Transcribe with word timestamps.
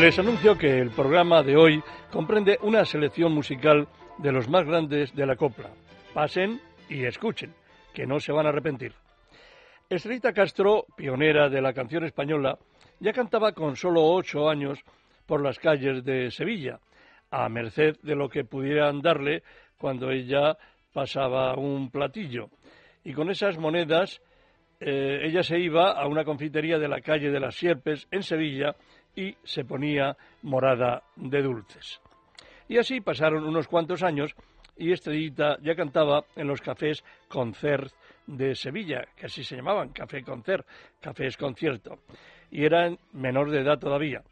Les 0.00 0.18
anuncio 0.18 0.58
que 0.58 0.78
el 0.78 0.90
programa 0.90 1.42
de 1.42 1.56
hoy 1.56 1.82
comprende 2.12 2.58
una 2.60 2.84
selección 2.84 3.32
musical 3.32 3.88
de 4.18 4.30
los 4.30 4.46
más 4.46 4.66
grandes 4.66 5.14
de 5.14 5.24
la 5.24 5.36
copla. 5.36 5.70
Pasen 6.12 6.60
y 6.90 7.06
escuchen, 7.06 7.54
que 7.94 8.06
no 8.06 8.20
se 8.20 8.30
van 8.30 8.44
a 8.44 8.50
arrepentir. 8.50 8.92
Estrellita 9.88 10.34
Castro, 10.34 10.84
pionera 10.94 11.48
de 11.48 11.62
la 11.62 11.72
canción 11.72 12.04
española, 12.04 12.58
ya 13.00 13.14
cantaba 13.14 13.52
con 13.52 13.74
solo 13.74 14.04
ocho 14.04 14.50
años 14.50 14.78
por 15.24 15.42
las 15.42 15.58
calles 15.58 16.04
de 16.04 16.30
Sevilla, 16.30 16.78
a 17.30 17.48
merced 17.48 17.96
de 18.02 18.16
lo 18.16 18.28
que 18.28 18.44
pudieran 18.44 19.00
darle 19.00 19.44
cuando 19.78 20.10
ella 20.10 20.58
pasaba 20.92 21.56
un 21.56 21.90
platillo. 21.90 22.50
Y 23.02 23.14
con 23.14 23.30
esas 23.30 23.56
monedas 23.56 24.20
eh, 24.78 25.20
ella 25.22 25.42
se 25.42 25.58
iba 25.58 25.92
a 25.92 26.06
una 26.06 26.24
confitería 26.24 26.78
de 26.78 26.88
la 26.88 27.00
calle 27.00 27.30
de 27.30 27.40
las 27.40 27.54
Sierpes 27.54 28.06
en 28.10 28.22
Sevilla 28.22 28.76
y 29.16 29.34
se 29.42 29.64
ponía 29.64 30.16
morada 30.42 31.02
de 31.16 31.42
dulces. 31.42 32.00
Y 32.68 32.78
así 32.78 33.00
pasaron 33.00 33.44
unos 33.44 33.66
cuantos 33.66 34.02
años 34.02 34.34
y 34.76 34.92
Estrellita 34.92 35.56
ya 35.62 35.74
cantaba 35.74 36.24
en 36.36 36.46
los 36.46 36.60
cafés 36.60 37.02
concert 37.28 37.90
de 38.26 38.54
Sevilla, 38.54 39.06
que 39.16 39.26
así 39.26 39.42
se 39.42 39.56
llamaban, 39.56 39.90
café 39.90 40.22
concert, 40.22 40.66
cafés 41.00 41.36
concierto, 41.36 42.00
y 42.50 42.64
era 42.64 42.90
menor 43.12 43.50
de 43.50 43.60
edad 43.60 43.78
todavía. 43.78 44.22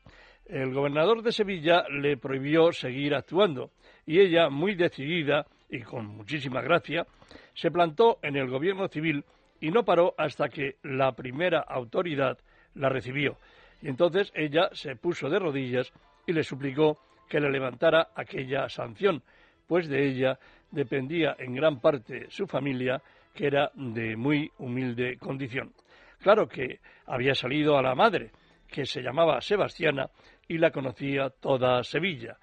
El 0.46 0.74
gobernador 0.74 1.22
de 1.22 1.32
Sevilla 1.32 1.84
le 1.88 2.19
prohibió 2.19 2.70
seguir 2.72 3.14
actuando 3.14 3.70
y 4.04 4.20
ella, 4.20 4.50
muy 4.50 4.74
decidida 4.74 5.46
y 5.70 5.80
con 5.80 6.06
muchísima 6.06 6.60
gracia, 6.60 7.06
se 7.54 7.70
plantó 7.70 8.19
en 8.22 8.36
el 8.36 8.50
gobierno 8.50 8.88
civil 8.88 9.24
y 9.60 9.70
no 9.70 9.84
paró 9.84 10.14
hasta 10.19 10.48
que 10.50 10.76
la 10.82 11.12
primera 11.12 11.60
autoridad 11.60 12.38
la 12.74 12.91
recibió. 12.91 13.38
Y 13.83 13.89
entonces 13.89 14.33
ella 14.34 14.70
se 14.72 14.97
puso 14.97 15.28
de 15.28 15.39
rodillas 15.39 15.92
y 16.27 16.33
le 16.33 16.42
suplicó 16.42 16.98
que 17.28 17.41
le 17.41 17.50
levantara 17.50 18.08
aquella 18.14 18.69
sanción, 18.69 19.22
pues 19.66 19.89
de 19.89 20.06
ella 20.06 20.39
dependía 20.70 21.36
en 21.39 21.55
gran 21.55 21.81
parte 21.81 22.27
su 22.31 22.47
familia, 22.47 23.03
que 23.34 23.47
era 23.47 23.70
de 23.75 24.16
muy 24.16 24.50
humilde 24.58 25.16
condición. 25.19 25.72
Claro 26.20 26.48
que 26.48 26.81
había 27.06 27.34
salido 27.34 27.77
a 27.77 27.83
la 27.83 27.94
madre, 27.94 28.31
que 28.69 28.86
se 28.86 29.03
llamaba 29.03 29.41
Sebastiana, 29.41 30.09
y 30.48 30.59
la 30.59 30.70
conocía 30.70 31.31
toda 31.31 31.83
Sevilla. 31.84 32.38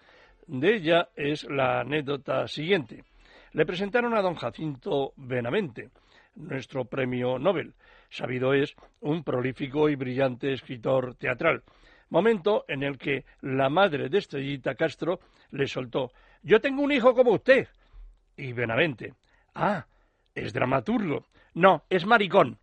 De 0.48 0.76
ella 0.76 1.10
es 1.16 1.44
la 1.46 1.82
anécdota 1.82 2.48
siguiente. 2.48 3.04
Le 3.54 3.66
presentaron 3.66 4.16
a 4.16 4.22
don 4.22 4.36
Jacinto 4.36 5.14
Benavente, 5.18 5.90
nuestro 6.36 6.86
premio 6.86 7.40
Nobel. 7.40 7.74
Sabido 8.10 8.54
es 8.54 8.76
un 9.00 9.24
prolífico 9.24 9.90
y 9.90 9.96
brillante 9.96 10.54
escritor 10.54 11.16
teatral 11.16 11.64
momento 12.12 12.66
en 12.68 12.84
el 12.84 12.98
que 12.98 13.26
la 13.42 13.70
madre 13.70 14.10
de 14.10 14.20
Estrellita 14.20 14.76
Castro 14.76 15.20
le 15.50 15.68
soltó 15.68 16.12
Yo 16.44 16.62
tengo 16.62 16.84
un 16.84 16.92
hijo 16.92 17.16
como 17.16 17.32
usted. 17.32 17.68
Y 18.38 18.54
Benavente, 18.54 19.14
ah, 19.56 19.86
es 20.36 20.54
dramaturgo. 20.54 21.26
No, 21.54 21.84
es 21.90 22.06
maricón. 22.06 22.60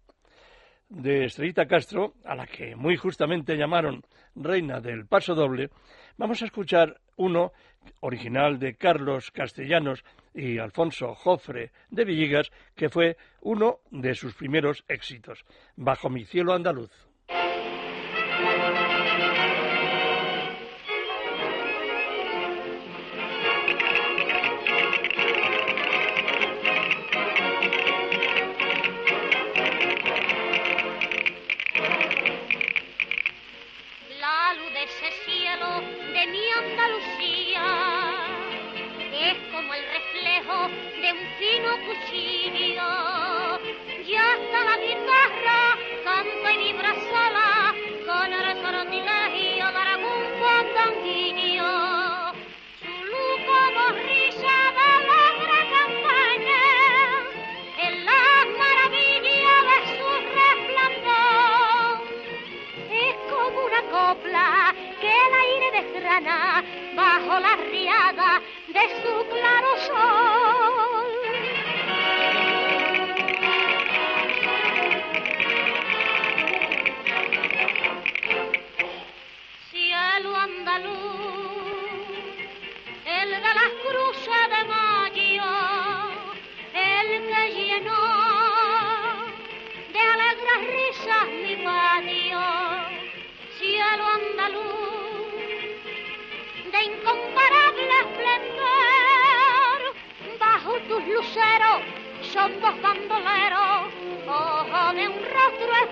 De 0.89 1.25
Estrellita 1.25 1.67
Castro, 1.67 2.15
a 2.25 2.35
la 2.35 2.47
que 2.47 2.77
muy 2.77 2.97
justamente 2.97 3.57
llamaron 3.57 4.03
reina 4.35 4.81
del 4.81 5.07
paso 5.07 5.35
doble, 5.35 5.71
vamos 6.17 6.41
a 6.41 6.47
escuchar 6.47 7.01
uno 7.17 7.53
original 8.01 8.59
de 8.59 8.75
Carlos 8.75 9.31
Castellanos 9.31 10.05
y 10.39 10.59
Alfonso 10.59 11.15
Jofre 11.15 11.73
de 11.91 12.05
Villegas, 12.05 12.51
que 12.77 12.89
fue 12.89 13.17
uno 13.41 13.81
de 13.91 14.15
sus 14.15 14.35
primeros 14.35 14.85
éxitos, 14.89 15.45
Bajo 15.77 16.09
mi 16.09 16.25
cielo 16.25 16.55
andaluz. 16.55 17.08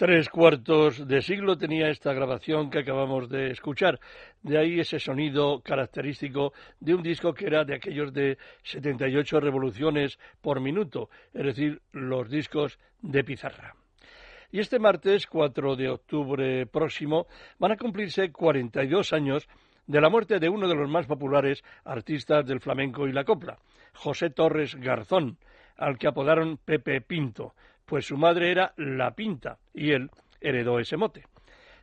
Tres 0.00 0.30
cuartos 0.30 1.06
de 1.06 1.20
siglo 1.20 1.58
tenía 1.58 1.90
esta 1.90 2.14
grabación 2.14 2.70
que 2.70 2.78
acabamos 2.78 3.28
de 3.28 3.50
escuchar. 3.50 4.00
De 4.42 4.56
ahí 4.56 4.80
ese 4.80 4.98
sonido 4.98 5.60
característico 5.60 6.54
de 6.80 6.94
un 6.94 7.02
disco 7.02 7.34
que 7.34 7.44
era 7.44 7.66
de 7.66 7.74
aquellos 7.74 8.10
de 8.14 8.38
78 8.62 9.40
revoluciones 9.40 10.18
por 10.40 10.58
minuto, 10.58 11.10
es 11.34 11.44
decir, 11.44 11.82
los 11.92 12.30
discos 12.30 12.78
de 13.02 13.24
pizarra. 13.24 13.74
Y 14.50 14.60
este 14.60 14.78
martes, 14.78 15.26
4 15.26 15.76
de 15.76 15.90
octubre 15.90 16.64
próximo, 16.64 17.26
van 17.58 17.72
a 17.72 17.76
cumplirse 17.76 18.32
42 18.32 19.12
años 19.12 19.46
de 19.90 20.00
la 20.00 20.08
muerte 20.08 20.38
de 20.38 20.48
uno 20.48 20.68
de 20.68 20.76
los 20.76 20.88
más 20.88 21.06
populares 21.06 21.64
artistas 21.84 22.46
del 22.46 22.60
flamenco 22.60 23.08
y 23.08 23.12
la 23.12 23.24
copla, 23.24 23.58
José 23.92 24.30
Torres 24.30 24.76
Garzón, 24.76 25.36
al 25.76 25.98
que 25.98 26.06
apodaron 26.06 26.58
Pepe 26.64 27.00
Pinto, 27.00 27.54
pues 27.86 28.06
su 28.06 28.16
madre 28.16 28.52
era 28.52 28.72
La 28.76 29.16
Pinta 29.16 29.58
y 29.74 29.90
él 29.90 30.08
heredó 30.40 30.78
ese 30.78 30.96
mote. 30.96 31.24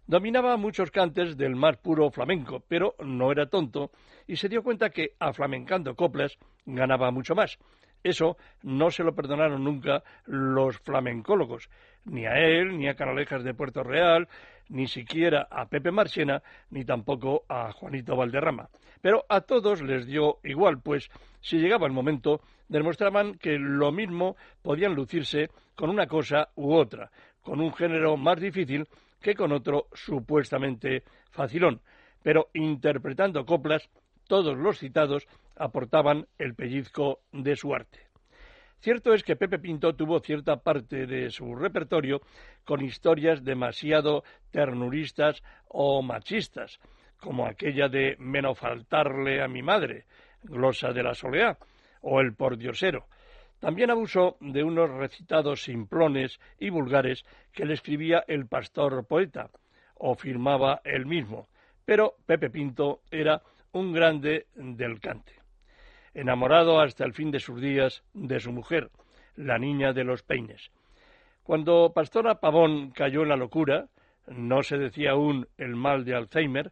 Dominaba 0.05 0.55
muchos 0.55 0.89
cantes 0.89 1.35
del 1.35 1.57
más 1.57 1.75
puro 1.75 2.09
flamenco, 2.09 2.63
pero 2.65 2.95
no 3.03 3.29
era 3.29 3.49
tonto 3.49 3.91
y 4.25 4.37
se 4.37 4.47
dio 4.47 4.63
cuenta 4.63 4.89
que, 4.89 5.11
aflamencando 5.19 5.93
coplas, 5.93 6.37
ganaba 6.65 7.11
mucho 7.11 7.35
más. 7.35 7.59
Eso 8.07 8.37
no 8.63 8.89
se 8.89 9.03
lo 9.03 9.13
perdonaron 9.13 9.65
nunca 9.65 10.01
los 10.25 10.77
flamencólogos, 10.79 11.69
ni 12.05 12.25
a 12.25 12.39
él, 12.39 12.77
ni 12.77 12.87
a 12.87 12.95
Canalejas 12.95 13.43
de 13.43 13.53
Puerto 13.53 13.83
Real, 13.83 14.29
ni 14.69 14.87
siquiera 14.87 15.45
a 15.51 15.65
Pepe 15.65 15.91
Marchena, 15.91 16.41
ni 16.69 16.85
tampoco 16.85 17.43
a 17.49 17.73
Juanito 17.73 18.15
Valderrama. 18.15 18.69
Pero 19.01 19.25
a 19.27 19.41
todos 19.41 19.81
les 19.81 20.07
dio 20.07 20.39
igual, 20.45 20.79
pues 20.81 21.09
si 21.41 21.57
llegaba 21.57 21.85
el 21.85 21.91
momento, 21.91 22.39
demostraban 22.69 23.37
que 23.39 23.57
lo 23.59 23.91
mismo 23.91 24.37
podían 24.61 24.95
lucirse 24.95 25.49
con 25.75 25.89
una 25.89 26.07
cosa 26.07 26.47
u 26.55 26.73
otra, 26.73 27.11
con 27.41 27.59
un 27.59 27.73
género 27.73 28.15
más 28.15 28.39
difícil 28.39 28.87
que 29.21 29.35
con 29.35 29.51
otro 29.51 29.87
supuestamente 29.91 31.03
facilón. 31.31 31.81
Pero 32.23 32.47
interpretando 32.53 33.45
coplas, 33.45 33.89
todos 34.29 34.57
los 34.57 34.79
citados 34.79 35.27
aportaban 35.57 36.27
el 36.37 36.55
pellizco 36.55 37.21
de 37.31 37.55
su 37.55 37.73
arte. 37.73 38.07
Cierto 38.79 39.13
es 39.13 39.23
que 39.23 39.35
Pepe 39.35 39.59
Pinto 39.59 39.95
tuvo 39.95 40.19
cierta 40.19 40.57
parte 40.57 41.07
de 41.07 41.31
su 41.31 41.55
repertorio 41.55 42.21
con 42.63 42.83
historias 42.83 43.43
demasiado 43.43 44.23
ternuristas 44.51 45.41
o 45.67 46.01
machistas, 46.01 46.79
como 47.19 47.47
aquella 47.47 47.89
de 47.89 48.15
menos 48.19 48.59
faltarle 48.59 49.41
a 49.41 49.47
mi 49.47 49.63
madre, 49.63 50.05
glosa 50.43 50.93
de 50.93 51.03
la 51.03 51.15
soleá, 51.15 51.57
o 52.01 52.21
el 52.21 52.35
pordiosero, 52.35 53.07
también 53.59 53.89
abusó 53.89 54.37
de 54.39 54.63
unos 54.63 54.89
recitados 54.89 55.63
simplones 55.63 56.39
y 56.59 56.69
vulgares 56.69 57.25
que 57.51 57.65
le 57.65 57.73
escribía 57.73 58.23
el 58.27 58.47
pastor 58.47 59.07
poeta, 59.07 59.49
o 59.95 60.13
firmaba 60.15 60.81
él 60.83 61.07
mismo, 61.07 61.47
pero 61.83 62.15
Pepe 62.25 62.51
Pinto 62.51 63.01
era 63.09 63.41
un 63.71 63.91
grande 63.93 64.45
del 64.55 64.99
cante. 64.99 65.36
Enamorado 66.17 66.81
hasta 66.81 67.05
el 67.05 67.13
fin 67.13 67.29
de 67.29 67.39
sus 67.39 67.61
días 67.61 68.03
de 68.15 68.39
su 68.39 68.51
mujer, 68.51 68.89
la 69.35 69.59
niña 69.59 69.93
de 69.93 70.03
los 70.03 70.23
peines. 70.23 70.71
Cuando 71.43 71.91
Pastora 71.93 72.39
Pavón 72.39 72.89
cayó 72.89 73.21
en 73.21 73.29
la 73.29 73.35
locura, 73.35 73.85
no 74.25 74.63
se 74.63 74.79
decía 74.79 75.11
aún 75.11 75.47
el 75.59 75.75
mal 75.75 76.05
de 76.05 76.15
Alzheimer, 76.15 76.71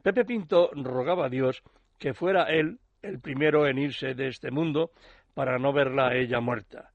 Pepe 0.00 0.24
Pinto 0.24 0.70
rogaba 0.74 1.26
a 1.26 1.28
Dios 1.28 1.64
que 1.98 2.14
fuera 2.14 2.44
él 2.44 2.78
el 3.02 3.18
primero 3.18 3.66
en 3.66 3.78
irse 3.78 4.14
de 4.14 4.28
este 4.28 4.52
mundo 4.52 4.92
para 5.34 5.58
no 5.58 5.72
verla 5.72 6.10
a 6.10 6.14
ella 6.14 6.38
muerta. 6.38 6.92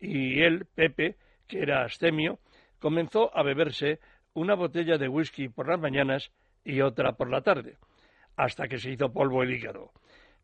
Y 0.00 0.40
él, 0.40 0.64
Pepe, 0.74 1.16
que 1.46 1.60
era 1.60 1.84
astemio, 1.84 2.38
comenzó 2.78 3.30
a 3.36 3.42
beberse 3.42 4.00
una 4.32 4.54
botella 4.54 4.96
de 4.96 5.06
whisky 5.06 5.50
por 5.50 5.68
las 5.68 5.78
mañanas 5.78 6.32
y 6.64 6.80
otra 6.80 7.12
por 7.12 7.28
la 7.28 7.42
tarde, 7.42 7.76
hasta 8.36 8.68
que 8.68 8.78
se 8.78 8.92
hizo 8.92 9.12
polvo 9.12 9.42
el 9.42 9.52
hígado. 9.52 9.92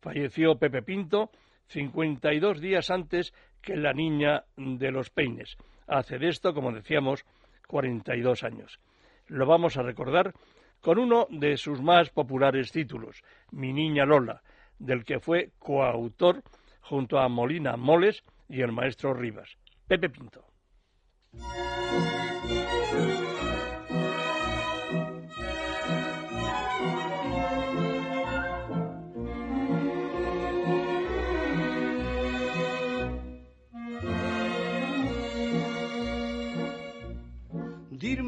Falleció 0.01 0.57
Pepe 0.57 0.81
Pinto 0.81 1.31
cincuenta 1.67 2.33
y 2.33 2.39
dos 2.39 2.59
días 2.59 2.89
antes 2.89 3.33
que 3.61 3.75
la 3.75 3.93
niña 3.93 4.43
de 4.57 4.91
los 4.91 5.09
peines. 5.09 5.55
Hace 5.87 6.17
de 6.17 6.29
esto, 6.29 6.53
como 6.53 6.71
decíamos, 6.71 7.25
cuarenta 7.67 8.15
y 8.15 8.21
dos 8.21 8.43
años. 8.43 8.79
Lo 9.27 9.45
vamos 9.45 9.77
a 9.77 9.83
recordar 9.83 10.33
con 10.81 10.97
uno 10.97 11.27
de 11.29 11.57
sus 11.57 11.81
más 11.81 12.09
populares 12.09 12.71
títulos, 12.71 13.21
Mi 13.51 13.73
niña 13.73 14.05
Lola, 14.05 14.41
del 14.79 15.03
que 15.03 15.19
fue 15.19 15.51
coautor 15.59 16.41
junto 16.81 17.19
a 17.19 17.27
Molina 17.27 17.75
Moles 17.75 18.23
y 18.47 18.61
el 18.61 18.71
maestro 18.71 19.13
Rivas. 19.13 19.57
Pepe 19.87 20.09
Pinto. 20.09 20.45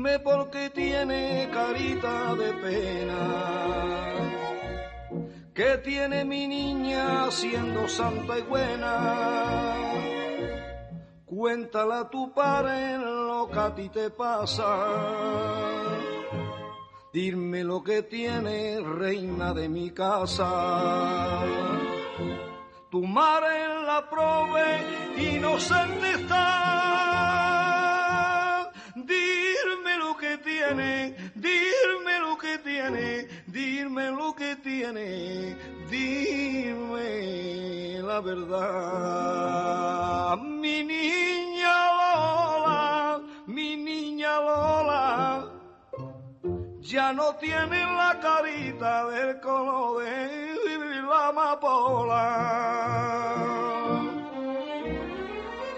Dime 0.02 0.18
por 0.18 0.50
qué 0.50 0.72
tiene 0.72 1.48
carita 1.54 2.34
de 2.34 2.54
pena 2.54 3.20
¿Qué 5.54 5.78
tiene 5.84 6.26
mi 6.26 6.48
niña 6.48 7.30
siendo 7.30 7.88
santa 7.88 8.40
y 8.40 8.42
buena? 8.42 9.84
Cuéntala 11.24 12.10
tu 12.10 12.34
padre 12.34 12.98
lo 12.98 13.48
que 13.52 13.60
a 13.60 13.76
ti 13.76 13.90
te 13.90 14.10
pasa. 14.10 14.66
Dime 17.14 17.64
lo 17.64 17.84
que 17.84 18.02
tiene, 18.02 18.80
reina 18.80 19.54
de 19.54 19.70
mi 19.70 19.92
casa. 19.92 21.44
Tu 22.90 23.06
madre 23.06 23.66
en 23.66 23.86
la 23.86 24.10
prove 24.10 25.36
inocente 25.36 26.14
está. 26.14 27.41
Dime 31.36 32.20
lo 32.20 32.38
que 32.38 32.58
tiene, 32.60 33.28
dime 33.48 34.12
lo 34.12 34.34
que 34.34 34.56
tiene, 34.58 35.58
dime 35.90 38.02
la 38.02 38.22
verdad. 38.22 40.38
Mi 40.38 40.84
niña 40.84 41.74
Lola, 42.00 43.22
mi 43.48 43.76
niña 43.76 44.40
Lola, 44.40 45.46
ya 46.82 47.12
no 47.14 47.36
tiene 47.36 47.86
la 47.86 48.20
carita 48.22 49.06
del 49.08 49.40
color 49.40 50.04
de 50.04 51.02
la 51.02 51.28
amapola. 51.30 52.22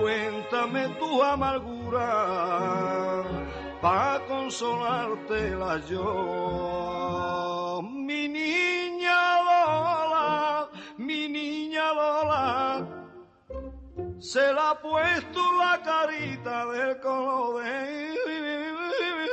cuéntame 0.00 0.88
tu 0.98 1.22
amargura 1.22 2.10
para 3.80 4.20
consolártela 4.26 5.78
yo. 5.88 7.80
Mi 7.82 8.28
niña 8.28 9.20
Lola, 9.48 10.68
mi 10.98 11.28
niña 11.28 11.92
Lola, 11.94 12.86
se 14.18 14.52
la 14.52 14.70
ha 14.70 14.80
puesto 14.80 15.40
la 15.62 15.80
carita 15.82 16.66
del 16.66 17.00
color 17.00 17.64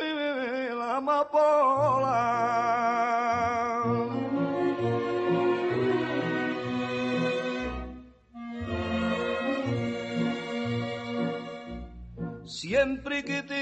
de 0.08 0.76
la 0.80 0.98
amapola. 0.98 1.97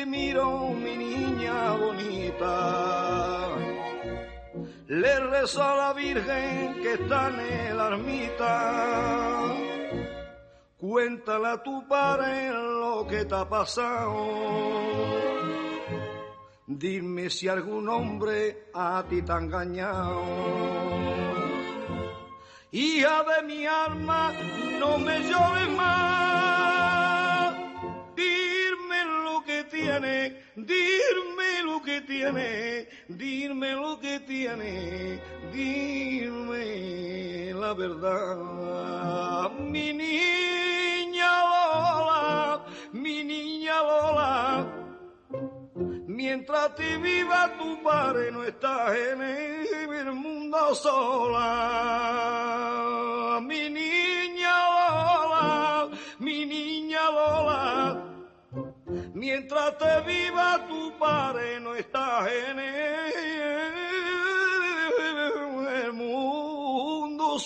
Miro, 0.06 0.70
mi 0.70 0.96
niña 0.98 1.74
bonita, 1.74 3.48
le 4.88 5.20
rezo 5.20 5.64
a 5.64 5.76
la 5.76 5.94
Virgen 5.94 6.76
que 6.82 6.94
está 6.94 7.30
en 7.30 7.40
el 7.40 7.80
ermita. 7.80 9.56
Cuéntale 10.78 11.48
a 11.48 11.64
tu 11.64 11.88
padre 11.88 12.52
lo 12.52 13.08
que 13.08 13.26
te 13.26 13.36
ha 13.36 13.50
pasado. 13.50 14.28
Dime 16.68 17.30
si 17.30 17.48
algún 17.48 17.88
hombre 17.90 18.70
a 18.74 19.04
ti 19.10 19.22
te 19.22 19.32
ha 19.32 19.38
engañado. 19.38 20.22
Hija 22.72 23.24
de 23.24 23.44
mi 23.48 23.66
alma, 23.66 24.34
no 24.80 24.98
me 24.98 25.20
llores 25.24 25.70
más. 25.78 26.75
Dime 30.56 31.64
lo 31.64 31.82
que 31.82 32.02
tiene, 32.02 32.88
dime 33.08 33.74
lo 33.74 34.00
que 34.00 34.20
tiene, 34.22 35.22
dime 35.54 37.54
la 37.54 37.74
verdad. 37.74 39.52
Mi 39.60 39.94
niña 39.94 41.44
Lola, 41.44 42.66
mi 42.94 43.24
niña 43.24 43.82
Lola 43.82 44.86
Mientras 46.08 46.74
te 46.76 46.98
viva 46.98 47.58
tu 47.58 47.84
padre 47.84 48.32
no 48.32 48.44
estás 48.44 48.96
en 48.96 49.22
el 49.22 50.12
mundo 50.14 50.74
sola. 50.74 51.42
Mi 53.42 53.70
niña 53.70 54.25
Mientras 59.26 59.76
te 59.80 60.02
viva 60.06 60.68
tu 60.68 61.00
padre 61.00 61.60
no 61.60 61.74
estás 61.74 62.30
en 62.32 62.60
el 65.80 65.94
mundo. 65.94 67.38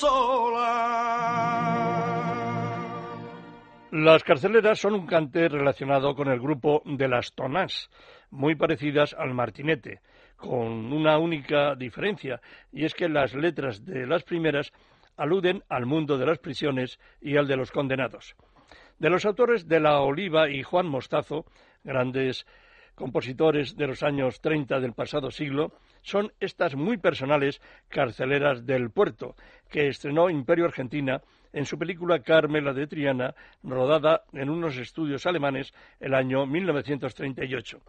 Las 3.91 4.23
carceleras 4.25 4.77
son 4.77 4.95
un 4.95 5.07
cante 5.07 5.47
relacionado 5.47 6.13
con 6.15 6.27
el 6.27 6.41
grupo 6.41 6.81
de 6.83 7.07
las 7.07 7.31
tonás, 7.31 7.89
muy 8.29 8.55
parecidas 8.55 9.15
al 9.17 9.33
martinete, 9.33 10.01
con 10.35 10.91
una 10.91 11.17
única 11.17 11.75
diferencia, 11.75 12.41
y 12.73 12.83
es 12.83 12.93
que 12.93 13.07
las 13.07 13.33
letras 13.33 13.85
de 13.85 14.05
las 14.05 14.23
primeras 14.23 14.73
aluden 15.15 15.63
al 15.69 15.85
mundo 15.85 16.17
de 16.17 16.25
las 16.25 16.39
prisiones 16.39 16.99
y 17.21 17.37
al 17.37 17.47
de 17.47 17.55
los 17.55 17.71
condenados. 17.71 18.35
De 18.99 19.09
los 19.09 19.25
autores 19.25 19.65
de 19.65 19.79
La 19.79 20.01
Oliva 20.01 20.49
y 20.49 20.61
Juan 20.61 20.85
Mostazo, 20.85 21.45
grandes 21.83 22.45
compositores 22.95 23.77
de 23.77 23.87
los 23.87 24.03
años 24.03 24.41
30 24.41 24.79
del 24.81 24.93
pasado 24.93 25.31
siglo, 25.31 25.71
son 26.01 26.33
estas 26.39 26.75
muy 26.75 26.97
personales 26.97 27.61
Carceleras 27.87 28.65
del 28.65 28.91
Puerto, 28.91 29.35
que 29.69 29.87
estrenó 29.87 30.29
Imperio 30.29 30.65
Argentina 30.65 31.21
en 31.53 31.65
su 31.65 31.79
película 31.79 32.19
Carmela 32.19 32.73
de 32.73 32.87
Triana, 32.87 33.35
rodada 33.63 34.23
en 34.33 34.49
unos 34.49 34.77
estudios 34.77 35.25
alemanes 35.25 35.73
el 35.99 36.13
año 36.13 36.45
1938. 36.45 37.79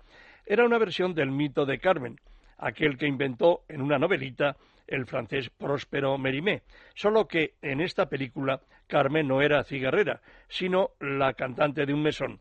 Era 0.47 0.64
una 0.64 0.78
versión 0.78 1.14
del 1.14 1.30
mito 1.30 1.66
de 1.66 1.78
Carmen, 1.78 2.16
aquel 2.59 2.97
que 2.97 3.06
inventó 3.06 3.62
en 3.68 3.82
una 3.82 3.99
novelita 3.99 4.56
el 4.87 5.06
francés 5.06 5.50
Próspero 5.50 6.18
Mérimée, 6.18 6.62
solo 6.94 7.26
que 7.26 7.54
en 7.62 7.80
esta 7.80 8.09
película 8.09 8.61
Carmen 8.87 9.28
no 9.28 9.40
era 9.40 9.64
cigarrera, 9.64 10.20
sino 10.49 10.90
la 11.00 11.35
cantante 11.35 11.87
de 11.87 11.94
un 11.94 12.02
mesón. 12.02 12.40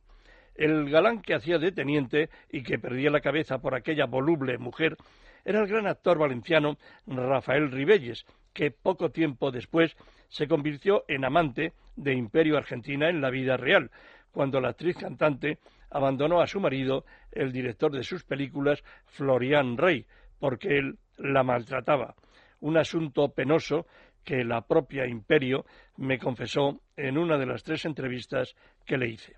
El 0.60 0.90
galán 0.90 1.22
que 1.22 1.34
hacía 1.34 1.58
de 1.58 1.72
teniente 1.72 2.30
y 2.52 2.64
que 2.64 2.78
perdía 2.78 3.10
la 3.10 3.22
cabeza 3.22 3.60
por 3.60 3.74
aquella 3.76 4.08
voluble 4.08 4.58
mujer 4.58 4.98
era 5.46 5.62
el 5.62 5.68
gran 5.68 5.88
actor 5.88 6.18
valenciano 6.18 6.78
Rafael 7.08 7.72
Ribelles, 7.72 8.26
que 8.52 8.70
poco 8.70 9.10
tiempo 9.10 9.52
después 9.52 9.96
se 10.28 10.50
convirtió 10.50 11.06
en 11.08 11.24
amante 11.24 11.72
de 11.96 12.14
Imperio 12.14 12.58
Argentina 12.58 13.10
en 13.10 13.22
la 13.22 13.30
vida 13.30 13.56
real, 13.56 13.90
cuando 14.34 14.60
la 14.60 14.72
actriz 14.72 14.98
cantante 14.98 15.60
abandonó 15.92 16.42
a 16.42 16.48
su 16.48 16.60
marido, 16.60 17.06
el 17.32 17.54
director 17.54 17.94
de 17.94 18.04
sus 18.04 18.26
películas, 18.26 18.84
Florian 19.06 19.78
Rey, 19.78 20.06
porque 20.40 20.78
él 20.78 20.98
la 21.20 21.42
maltrataba. 21.42 22.16
Un 22.60 22.76
asunto 22.76 23.30
penoso 23.30 23.88
que 24.26 24.44
la 24.44 24.60
propia 24.60 25.08
Imperio 25.08 25.66
me 25.96 26.20
confesó 26.20 26.82
en 26.98 27.18
una 27.18 27.38
de 27.38 27.46
las 27.46 27.64
tres 27.64 27.86
entrevistas 27.86 28.58
que 28.86 28.98
le 28.98 29.08
hice. 29.08 29.38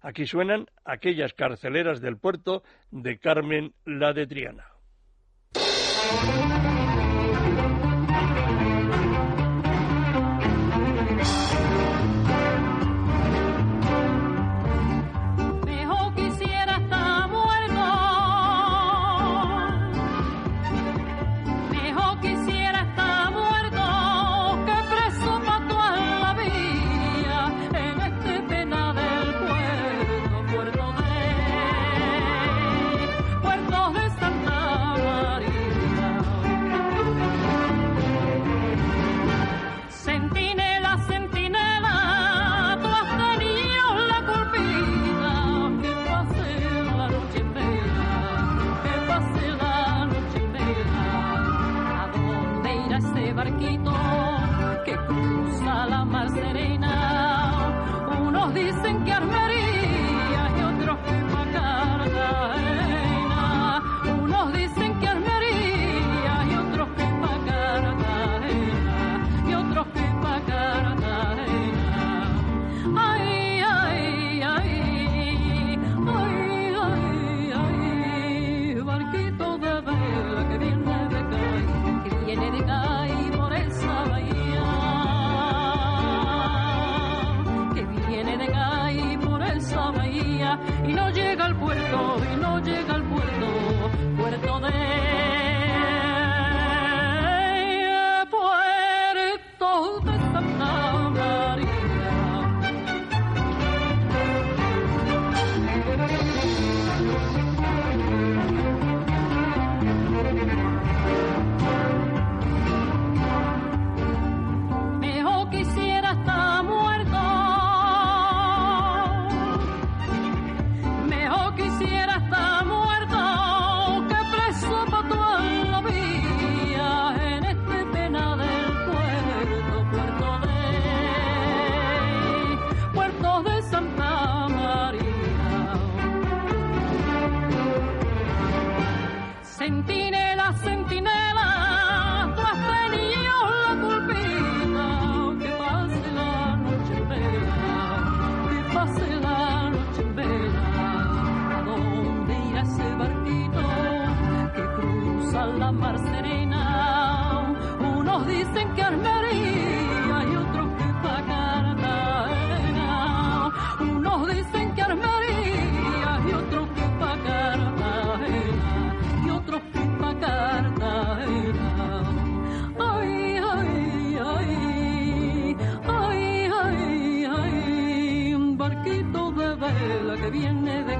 Aquí 0.00 0.26
suenan 0.26 0.66
aquellas 0.84 1.34
carceleras 1.34 2.00
del 2.00 2.16
puerto 2.16 2.62
de 2.90 3.18
Carmen 3.18 3.74
la 3.84 4.12
de 4.12 4.26
Triana. 4.26 4.66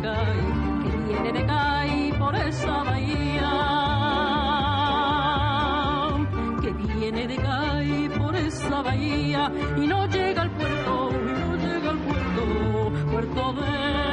Que 0.03 0.97
viene 1.07 1.33
de 1.33 1.47
Cai 1.47 2.13
por 2.19 2.35
esa 2.35 2.83
bahía. 2.85 3.53
Que 6.63 6.71
viene 6.73 7.27
de 7.27 7.37
Cai 7.37 8.09
por 8.19 8.35
esa 8.35 8.83
bahía 8.83 9.53
y 9.77 9.87
no 9.87 10.07
llega 10.07 10.43
al 10.43 10.51
puerto, 10.51 11.11
y 11.13 11.33
no 11.41 11.57
llega 11.57 11.91
al 11.91 11.99
puerto, 11.99 12.93
puerto 13.11 13.53
de 13.61 14.10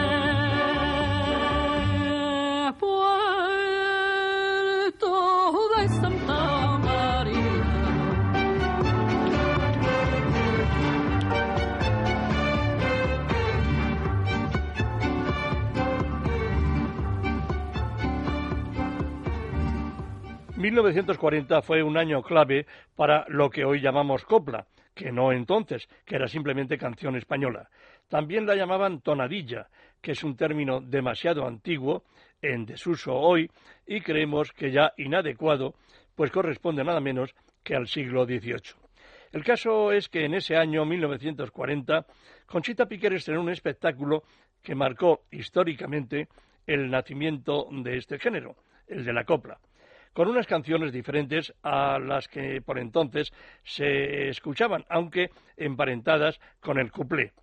1940 20.72 21.62
fue 21.62 21.82
un 21.82 21.96
año 21.96 22.22
clave 22.22 22.66
para 22.94 23.24
lo 23.30 23.50
que 23.50 23.64
hoy 23.64 23.80
llamamos 23.80 24.26
copla, 24.26 24.68
que 24.94 25.14
no 25.14 25.32
entonces, 25.32 25.88
que 26.04 26.18
era 26.18 26.28
simplemente 26.28 26.78
canción 26.78 27.16
española. 27.16 27.70
También 28.10 28.46
la 28.46 28.54
llamaban 28.54 29.00
tonadilla, 29.00 29.70
que 30.02 30.12
es 30.12 30.26
un 30.26 30.36
término 30.36 30.82
demasiado 30.82 31.48
antiguo, 31.48 32.04
en 32.42 32.66
desuso 32.66 33.16
hoy, 33.16 33.50
y 33.86 34.02
creemos 34.02 34.52
que 34.52 34.72
ya 34.72 34.92
inadecuado, 34.98 35.76
pues 36.16 36.32
corresponde 36.32 36.84
nada 36.84 37.00
menos 37.00 37.34
que 37.64 37.74
al 37.74 37.88
siglo 37.88 38.26
XVIII. 38.26 38.76
El 39.32 39.46
caso 39.46 39.94
es 39.94 40.10
que 40.10 40.26
en 40.26 40.34
ese 40.34 40.58
año 40.58 40.84
1940 40.84 42.06
Conchita 42.46 42.88
Piquer 42.88 43.14
estrenó 43.14 43.40
un 43.40 43.52
espectáculo 43.52 44.24
que 44.62 44.76
marcó 44.76 45.22
históricamente 45.32 46.28
el 46.66 46.90
nacimiento 46.90 47.70
de 47.72 47.96
este 47.96 48.20
género, 48.20 48.58
el 48.88 49.06
de 49.06 49.14
la 49.14 49.24
copla 49.24 49.58
con 50.18 50.30
unas 50.30 50.48
canciones 50.48 50.92
diferentes 50.92 51.54
a 51.62 52.00
las 52.00 52.28
que 52.28 52.60
por 52.60 52.80
entonces 52.80 53.32
se 53.64 54.30
escuchaban, 54.30 54.84
aunque 54.90 55.30
emparentadas 55.56 56.40
con 56.60 56.80
el 56.80 56.92
cuplé. 56.92 57.34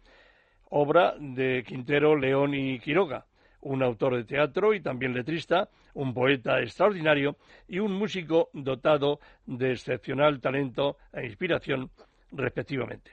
Obra 0.70 1.14
de 1.16 1.62
Quintero, 1.64 2.16
León 2.16 2.52
y 2.52 2.80
Quiroga, 2.80 3.26
un 3.60 3.80
autor 3.84 4.16
de 4.16 4.24
teatro 4.24 4.74
y 4.74 4.80
también 4.80 5.14
letrista, 5.14 5.68
un 5.92 6.12
poeta 6.12 6.60
extraordinario 6.60 7.36
y 7.68 7.78
un 7.78 7.92
músico 7.92 8.50
dotado 8.52 9.20
de 9.46 9.70
excepcional 9.70 10.40
talento 10.40 10.96
e 11.12 11.26
inspiración, 11.26 11.92
respectivamente. 12.32 13.12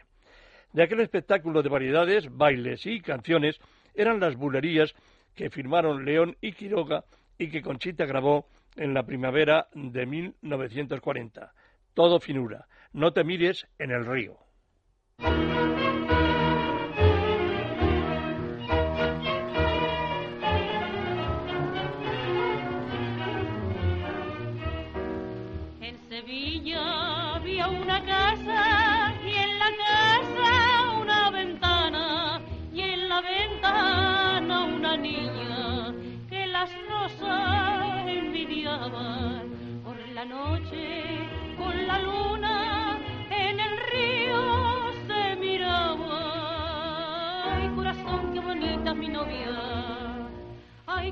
De 0.73 0.81
aquel 0.81 1.01
espectáculo 1.01 1.61
de 1.61 1.69
variedades, 1.69 2.35
bailes 2.35 2.87
y 2.87 2.99
canciones 2.99 3.59
eran 3.93 4.19
las 4.19 4.35
bulerías 4.35 4.95
que 5.35 5.51
firmaron 5.51 6.03
León 6.03 6.35
y 6.41 6.53
Quiroga 6.53 7.03
y 7.37 7.49
que 7.51 7.61
Conchita 7.61 8.07
grabó 8.07 8.47
en 8.75 8.93
la 8.93 9.03
primavera 9.03 9.67
de 9.73 10.05
1940. 10.05 11.53
Todo 11.93 12.19
finura. 12.19 12.67
No 12.93 13.13
te 13.13 13.23
mires 13.23 13.67
en 13.79 13.91
el 13.91 14.05
río. 14.05 14.37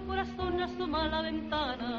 Corazón, 0.07 0.61
asoma 0.61 1.07
la 1.07 1.21
ventana. 1.21 1.89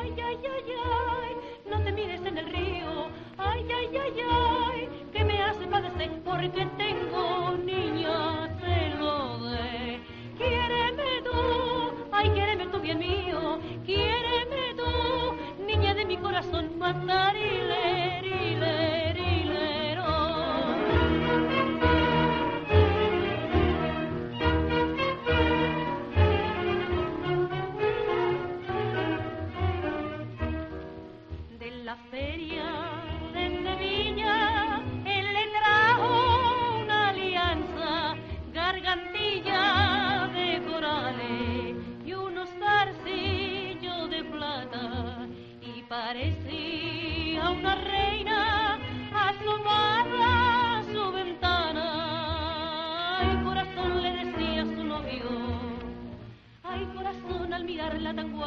Ay, 0.00 0.14
ay, 0.16 0.38
ay, 0.54 0.72
ay, 0.84 1.36
no 1.70 1.82
te 1.82 1.92
mires 1.92 2.24
en 2.24 2.38
el 2.38 2.46
río. 2.46 3.08
Ay, 3.38 3.66
ay, 3.70 3.96
ay, 3.96 4.20
ay, 4.30 4.88
que 5.12 5.24
me 5.24 5.42
hace 5.42 5.66
padecer 5.66 6.10
porque 6.24 6.66
tengo 6.76 7.56
niña, 7.64 8.48
se 8.60 8.94
lo 8.98 9.38
de. 9.38 10.00
Quiéreme 10.38 11.22
tú, 11.24 11.92
ay, 12.12 12.30
quiéreme 12.30 12.66
tú 12.66 12.80
bien 12.80 12.98
mío, 12.98 13.58
quiéreme 13.84 14.74
tú, 14.76 15.64
niña 15.66 15.94
de 15.94 16.04
mi 16.04 16.16
corazón, 16.16 16.78
matarile, 16.78 17.59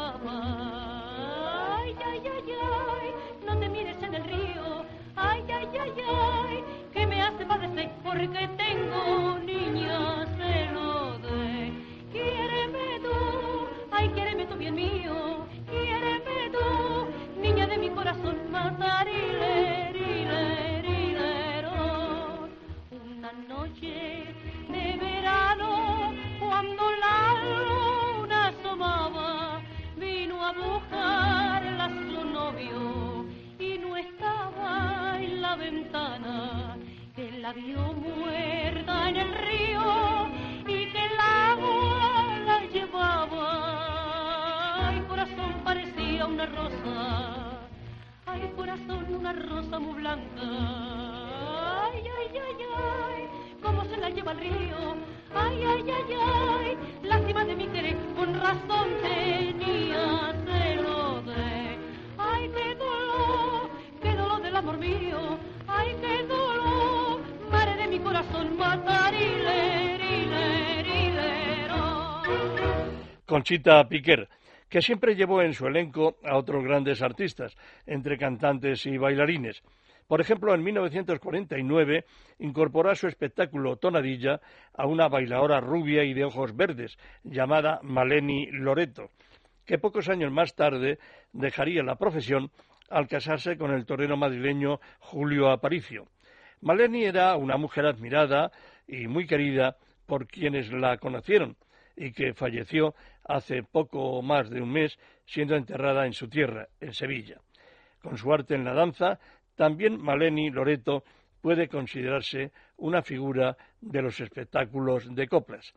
Ay, 0.06 1.96
ay, 2.06 2.22
ay, 2.34 2.52
ay, 2.62 3.08
no 3.46 3.58
te 3.58 3.68
mires 3.68 4.02
en 4.02 4.14
el 4.14 4.24
río. 4.24 4.84
Ay, 5.16 5.42
ay, 5.48 5.68
ay, 5.80 5.92
ay, 6.06 6.64
que 6.92 7.06
me 7.06 7.22
hace 7.22 7.46
padecer 7.46 7.90
porque 8.02 8.48
tengo 8.56 9.38
niña 9.38 10.26
se 10.36 10.72
lo 10.72 11.18
de. 11.18 11.72
Quiéreme 12.12 13.00
tú, 13.02 13.16
ay, 13.92 14.08
quiéreme 14.10 14.44
tú 14.46 14.56
bien 14.56 14.74
mío. 14.74 15.46
Quiéreme 15.70 16.50
tú, 16.52 16.66
niña 17.40 17.66
de 17.66 17.78
mi 17.78 17.88
corazón, 17.90 18.36
matarile, 18.50 19.90
rile, 19.92 20.82
rilero. 20.82 22.48
Una 22.90 23.32
noche 23.48 24.34
de 24.68 24.96
verano, 25.00 26.12
cuando 26.40 26.82
la 27.02 27.03
Conchita 73.44 73.86
Piquer, 73.86 74.26
que 74.70 74.80
siempre 74.80 75.14
llevó 75.14 75.42
en 75.42 75.52
su 75.52 75.66
elenco 75.66 76.16
a 76.24 76.38
otros 76.38 76.64
grandes 76.64 77.02
artistas, 77.02 77.54
entre 77.84 78.16
cantantes 78.16 78.86
y 78.86 78.96
bailarines. 78.96 79.62
Por 80.08 80.22
ejemplo, 80.22 80.54
en 80.54 80.62
1949 80.62 82.06
incorporó 82.38 82.90
a 82.90 82.94
su 82.94 83.06
espectáculo 83.06 83.76
Tonadilla 83.76 84.40
a 84.72 84.86
una 84.86 85.08
bailadora 85.08 85.60
rubia 85.60 86.04
y 86.04 86.14
de 86.14 86.24
ojos 86.24 86.56
verdes, 86.56 86.96
llamada 87.22 87.80
Maleni 87.82 88.46
Loreto, 88.46 89.10
que 89.66 89.76
pocos 89.76 90.08
años 90.08 90.32
más 90.32 90.54
tarde 90.54 90.98
dejaría 91.34 91.82
la 91.82 91.96
profesión 91.96 92.50
al 92.88 93.08
casarse 93.08 93.58
con 93.58 93.72
el 93.72 93.84
torero 93.84 94.16
madrileño 94.16 94.80
Julio 95.00 95.50
Aparicio. 95.50 96.06
Maleni 96.62 97.04
era 97.04 97.36
una 97.36 97.58
mujer 97.58 97.84
admirada 97.84 98.50
y 98.88 99.06
muy 99.06 99.26
querida 99.26 99.76
por 100.06 100.26
quienes 100.26 100.72
la 100.72 100.96
conocieron 100.96 101.58
y 101.96 102.12
que 102.12 102.34
falleció 102.34 102.94
hace 103.24 103.62
poco 103.62 104.22
más 104.22 104.50
de 104.50 104.60
un 104.60 104.70
mes 104.72 104.98
siendo 105.24 105.56
enterrada 105.56 106.06
en 106.06 106.12
su 106.12 106.28
tierra, 106.28 106.68
en 106.80 106.92
Sevilla. 106.92 107.40
Con 108.02 108.16
su 108.16 108.32
arte 108.32 108.54
en 108.54 108.64
la 108.64 108.74
danza, 108.74 109.18
también 109.54 110.00
Maleni 110.00 110.50
Loreto 110.50 111.04
puede 111.40 111.68
considerarse 111.68 112.52
una 112.76 113.02
figura 113.02 113.56
de 113.80 114.02
los 114.02 114.20
espectáculos 114.20 115.14
de 115.14 115.28
coplas. 115.28 115.74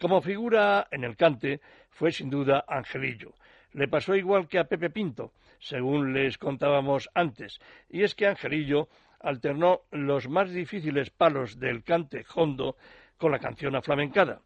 Como 0.00 0.22
figura 0.22 0.88
en 0.90 1.04
el 1.04 1.16
cante 1.16 1.60
fue 1.90 2.10
sin 2.10 2.30
duda 2.30 2.64
Angelillo. 2.66 3.34
Le 3.72 3.86
pasó 3.86 4.14
igual 4.14 4.48
que 4.48 4.58
a 4.58 4.64
Pepe 4.64 4.90
Pinto, 4.90 5.32
según 5.58 6.12
les 6.12 6.38
contábamos 6.38 7.08
antes, 7.14 7.60
y 7.88 8.02
es 8.02 8.14
que 8.14 8.26
Angelillo 8.26 8.88
alternó 9.20 9.82
los 9.90 10.28
más 10.28 10.50
difíciles 10.50 11.10
palos 11.10 11.58
del 11.58 11.84
cante 11.84 12.24
hondo 12.34 12.76
con 13.18 13.30
la 13.30 13.38
canción 13.38 13.76
aflamencada. 13.76 14.40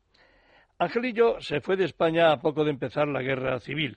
Angelillo 0.79 1.41
se 1.41 1.61
fue 1.61 1.77
de 1.77 1.85
España 1.85 2.33
a 2.33 2.41
poco 2.41 2.65
de 2.65 2.71
empezar 2.71 3.07
la 3.07 3.23
guerra 3.23 3.61
civil. 3.61 3.97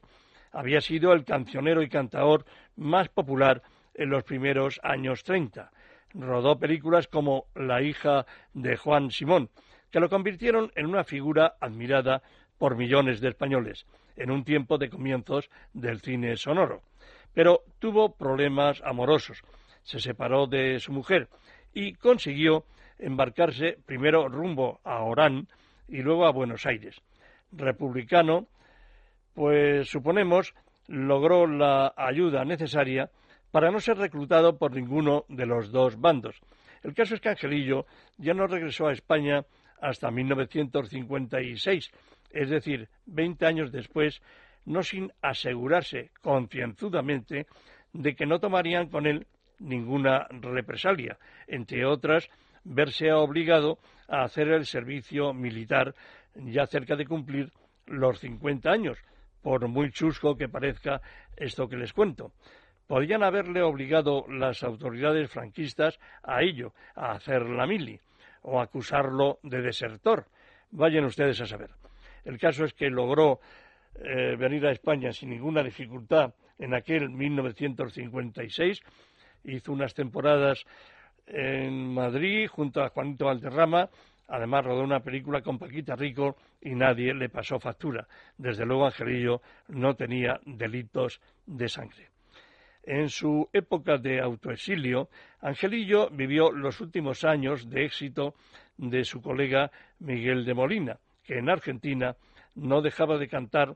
Había 0.51 0.79
sido 0.79 1.11
el 1.13 1.25
cancionero 1.25 1.81
y 1.81 1.89
cantador 1.89 2.45
más 2.75 3.09
popular 3.09 3.63
en 3.95 4.11
los 4.11 4.23
primeros 4.23 4.79
años 4.83 5.23
treinta. 5.23 5.71
Rodó 6.13 6.59
películas 6.59 7.07
como 7.07 7.45
La 7.55 7.81
hija 7.81 8.27
de 8.53 8.77
Juan 8.77 9.09
Simón, 9.09 9.49
que 9.89 9.99
lo 9.99 10.07
convirtieron 10.07 10.71
en 10.75 10.85
una 10.85 11.03
figura 11.03 11.55
admirada 11.59 12.21
por 12.59 12.77
millones 12.77 13.21
de 13.21 13.29
españoles, 13.29 13.87
en 14.15 14.29
un 14.29 14.43
tiempo 14.43 14.77
de 14.77 14.89
comienzos 14.89 15.49
del 15.73 15.99
cine 16.01 16.37
sonoro. 16.37 16.83
Pero 17.33 17.63
tuvo 17.79 18.15
problemas 18.15 18.81
amorosos, 18.85 19.41
se 19.81 19.99
separó 19.99 20.45
de 20.45 20.79
su 20.79 20.91
mujer 20.91 21.27
y 21.73 21.93
consiguió 21.93 22.65
embarcarse 22.99 23.77
primero 23.85 24.27
rumbo 24.29 24.79
a 24.83 25.01
Orán 25.01 25.47
y 25.87 26.01
luego 26.01 26.25
a 26.25 26.31
Buenos 26.31 26.65
Aires. 26.65 27.01
Republicano, 27.51 28.47
pues 29.33 29.89
suponemos, 29.89 30.53
logró 30.87 31.47
la 31.47 31.93
ayuda 31.95 32.43
necesaria 32.45 33.09
para 33.51 33.71
no 33.71 33.79
ser 33.79 33.97
reclutado 33.97 34.57
por 34.57 34.73
ninguno 34.73 35.25
de 35.29 35.45
los 35.45 35.71
dos 35.71 35.99
bandos. 35.99 36.39
El 36.83 36.93
caso 36.93 37.15
es 37.15 37.21
que 37.21 37.29
Angelillo 37.29 37.85
ya 38.17 38.33
no 38.33 38.47
regresó 38.47 38.87
a 38.87 38.93
España 38.93 39.45
hasta 39.81 40.11
1956, 40.11 41.91
es 42.31 42.49
decir, 42.49 42.89
20 43.05 43.45
años 43.45 43.71
después, 43.71 44.21
no 44.65 44.83
sin 44.83 45.11
asegurarse 45.21 46.11
concienzudamente 46.21 47.47
de 47.93 48.15
que 48.15 48.25
no 48.25 48.39
tomarían 48.39 48.89
con 48.89 49.05
él 49.05 49.27
ninguna 49.59 50.27
represalia, 50.29 51.17
entre 51.47 51.85
otras, 51.85 52.29
verse 52.63 53.11
obligado 53.11 53.79
a 54.07 54.23
hacer 54.23 54.49
el 54.49 54.65
servicio 54.65 55.33
militar 55.33 55.93
ya 56.35 56.65
cerca 56.67 56.95
de 56.95 57.05
cumplir 57.05 57.51
los 57.85 58.19
50 58.19 58.69
años, 58.69 58.97
por 59.41 59.67
muy 59.67 59.91
chusco 59.91 60.35
que 60.35 60.49
parezca 60.49 61.01
esto 61.35 61.67
que 61.67 61.77
les 61.77 61.93
cuento. 61.93 62.31
Podrían 62.85 63.23
haberle 63.23 63.61
obligado 63.61 64.25
las 64.29 64.63
autoridades 64.63 65.29
franquistas 65.29 65.99
a 66.23 66.41
ello, 66.41 66.73
a 66.95 67.11
hacer 67.11 67.43
la 67.43 67.67
mili, 67.67 67.99
o 68.41 68.61
acusarlo 68.61 69.39
de 69.43 69.61
desertor. 69.61 70.25
Vayan 70.71 71.05
ustedes 71.05 71.39
a 71.41 71.45
saber. 71.45 71.71
El 72.23 72.37
caso 72.37 72.65
es 72.65 72.73
que 72.73 72.89
logró 72.89 73.39
eh, 73.95 74.35
venir 74.37 74.65
a 74.65 74.71
España 74.71 75.11
sin 75.11 75.29
ninguna 75.29 75.63
dificultad 75.63 76.33
en 76.59 76.73
aquel 76.73 77.09
1956. 77.09 78.81
Hizo 79.43 79.71
unas 79.71 79.93
temporadas 79.93 80.65
en 81.27 81.93
Madrid 81.93 82.47
junto 82.47 82.81
a 82.81 82.89
Juanito 82.89 83.25
Valderrama. 83.25 83.89
Además 84.29 84.65
rodó 84.65 84.83
una 84.83 84.99
película 84.99 85.41
con 85.41 85.57
Paquita 85.57 85.95
Rico 85.95 86.35
y 86.61 86.71
nadie 86.71 87.13
le 87.13 87.29
pasó 87.29 87.59
factura. 87.59 88.07
Desde 88.37 88.65
luego 88.65 88.85
Angelillo 88.85 89.41
no 89.69 89.95
tenía 89.95 90.39
delitos 90.45 91.21
de 91.45 91.69
sangre. 91.69 92.09
En 92.83 93.09
su 93.09 93.49
época 93.51 93.97
de 93.97 94.21
autoexilio, 94.21 95.09
Angelillo 95.41 96.09
vivió 96.09 96.51
los 96.51 96.79
últimos 96.79 97.25
años 97.25 97.69
de 97.69 97.85
éxito 97.85 98.33
de 98.77 99.03
su 99.03 99.21
colega 99.21 99.71
Miguel 99.99 100.45
de 100.45 100.53
Molina, 100.53 100.97
que 101.23 101.37
en 101.37 101.49
Argentina 101.49 102.15
no 102.55 102.81
dejaba 102.81 103.17
de 103.17 103.27
cantar 103.27 103.75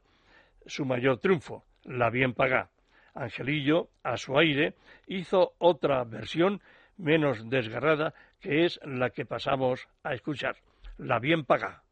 su 0.65 0.85
mayor 0.85 1.19
triunfo, 1.19 1.65
La 1.83 2.09
Bien 2.09 2.33
Pagá. 2.33 2.69
Angelillo, 3.13 3.89
a 4.03 4.15
su 4.15 4.37
aire, 4.37 4.75
hizo 5.07 5.53
otra 5.57 6.03
versión 6.05 6.61
menos 6.97 7.49
desgarrada, 7.49 8.13
que 8.39 8.65
es 8.65 8.79
la 8.83 9.09
que 9.09 9.25
pasamos 9.25 9.87
a 10.03 10.13
escuchar, 10.13 10.55
La 10.97 11.19
Bien 11.19 11.45
Pagá. 11.45 11.83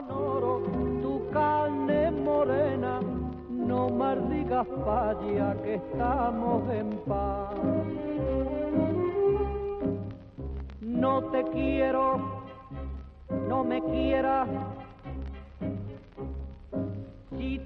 Pagado 0.00 0.06
con 0.06 0.26
oro 0.26 0.62
tu 1.02 1.30
carne 1.30 2.10
morena. 2.10 3.00
No 3.50 3.88
más 3.88 4.16
digas 4.30 4.66
falla 4.84 5.56
que 5.62 5.74
estamos 5.74 6.70
en 6.70 6.88
paz. 7.06 7.54
No 10.80 11.24
te 11.24 11.44
quiero, 11.44 12.44
no 13.48 13.64
me 13.64 13.80
quieras 13.82 14.48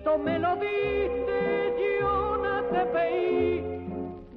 tú 0.05 0.19
me 0.19 0.39
lo 0.39 0.55
diste, 0.57 1.75
yo 2.01 2.37
no 2.37 2.63
te 2.65 2.85
veí, 2.93 3.63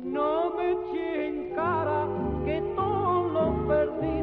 no 0.04 0.54
me 0.56 0.72
eché 0.72 1.28
en 1.28 1.56
cara 1.56 2.08
que 2.46 2.62
tú 2.76 3.30
lo 3.34 3.68
perdiste, 3.68 4.17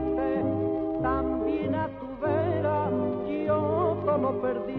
yo 4.21 4.41
perdí. 4.41 4.75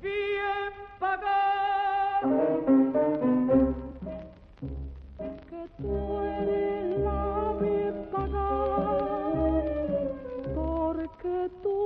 Bien 0.00 0.72
pagado, 0.98 2.38
que 5.48 5.62
tú 5.82 6.20
eres 6.20 7.00
la 7.00 7.56
bien 7.60 7.96
pagada, 8.12 9.42
porque 10.54 11.50
tú 11.62 11.80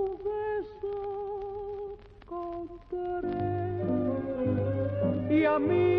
y 5.30 5.44
a 5.46 5.58
mí 5.58 5.93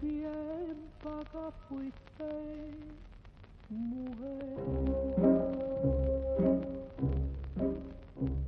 bien 0.00 0.76
pagado 1.02 1.52
fuiste 1.68 2.24
mujer. 3.68 4.56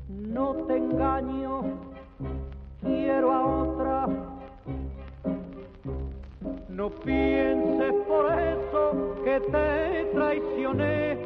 No 0.08 0.54
te 0.66 0.76
engaño 0.76 1.62
quiero 2.80 3.32
a 3.32 3.46
otra. 3.62 4.06
No 6.68 6.90
pienses 6.90 7.94
por 8.08 8.32
eso 8.38 9.16
que 9.24 9.40
te 9.40 10.04
traicioné. 10.14 11.18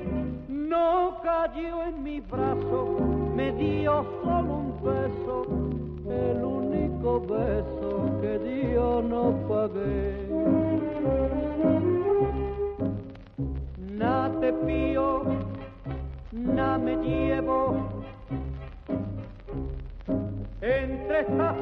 No 0.48 1.20
cayó 1.22 1.84
en 1.84 2.02
mi 2.02 2.20
brazo, 2.20 2.98
me 3.34 3.52
dio 3.52 4.04
solo 4.22 4.54
un 4.54 4.82
beso, 4.82 5.87
el 6.10 6.44
único 6.44 7.20
beso 7.20 8.20
que 8.20 8.72
yo 8.74 9.02
no 9.02 9.34
pagué. 9.48 10.28
Na 13.98 14.30
te 14.40 14.52
pío, 14.52 15.22
na 16.32 16.78
me 16.78 16.96
llevo 16.96 17.74
entre 20.60 21.20
estas 21.20 21.56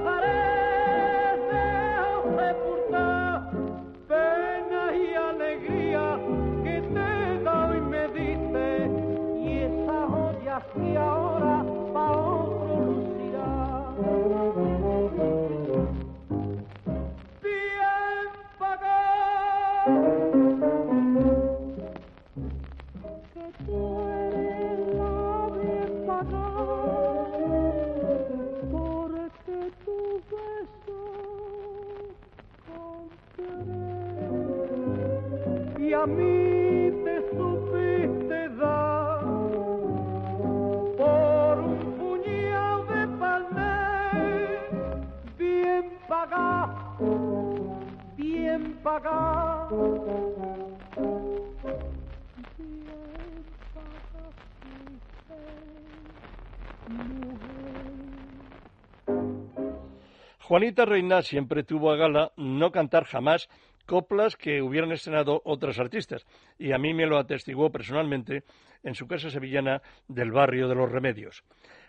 Juanita 60.41 60.85
Reina 60.87 61.23
siempre 61.23 61.65
tuvo 61.65 61.91
a 61.91 61.97
gala 61.97 62.33
no 62.37 62.71
cantar 62.71 63.05
jamás 63.05 63.49
coplas 63.85 64.37
que 64.37 64.63
hubieran 64.63 64.93
estrenado 64.93 65.43
otros 65.45 65.79
artistas, 65.79 66.25
y 66.59 66.73
a 66.73 66.79
mí 66.79 66.95
me 66.95 67.07
lo 67.07 67.19
atestiguó 67.19 67.71
personalmente 67.71 68.45
en 68.83 68.95
su 68.95 69.07
casa 69.07 69.29
sevillana 69.29 69.83
del 70.09 70.33
barrio 70.33 70.69
de 70.69 70.75
los 70.75 70.91
Remedios. 70.91 71.45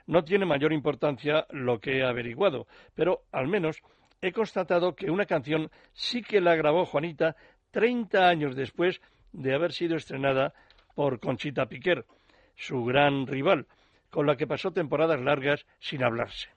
No 0.08 0.24
tiene 0.24 0.46
mayor 0.46 0.74
importancia 0.74 1.46
lo 1.52 1.80
que 1.80 2.00
he 2.00 2.04
averiguado, 2.04 2.68
pero 2.96 3.22
al 3.32 3.48
menos 3.48 3.82
he 4.22 4.32
constatado 4.32 4.96
que 4.96 5.12
una 5.12 5.26
canción 5.26 5.70
sí 5.94 6.22
que 6.22 6.42
la 6.42 6.56
grabó 6.56 6.86
Juanita 6.86 7.36
30 7.72 8.28
años 8.28 8.56
después 8.56 9.02
de 9.32 9.54
haber 9.54 9.72
sido 9.74 9.96
estrenada 9.96 10.54
por 10.96 11.20
Conchita 11.20 11.68
Piquer, 11.68 12.06
su 12.56 12.84
gran 12.86 13.28
rival, 13.28 13.68
con 14.10 14.26
la 14.26 14.36
que 14.36 14.48
pasó 14.48 14.72
temporadas 14.72 15.22
largas 15.22 15.66
sin 15.80 16.04
hablarse. 16.04 16.50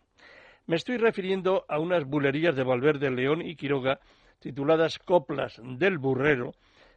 Me 0.66 0.76
estoy 0.76 0.96
refiriendo 0.96 1.64
a 1.68 1.78
unas 1.78 2.04
bulerías 2.04 2.54
de 2.54 2.62
Valverde 2.62 3.10
León 3.10 3.42
y 3.42 3.56
Quiroga 3.56 4.00
tituladas 4.38 4.98
Coplas 4.98 5.60
del 5.62 5.98
Burrero, 5.98 6.54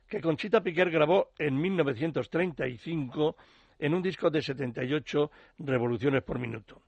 que 0.07 0.21
Conchita 0.21 0.61
Piquer 0.61 0.89
grabó 0.89 1.31
en 1.37 1.59
1935 1.59 3.35
en 3.79 3.93
un 3.93 4.01
disco 4.01 4.29
de 4.29 4.41
78 4.41 5.31
revoluciones 5.59 6.23
por 6.23 6.39
minuto. 6.39 6.81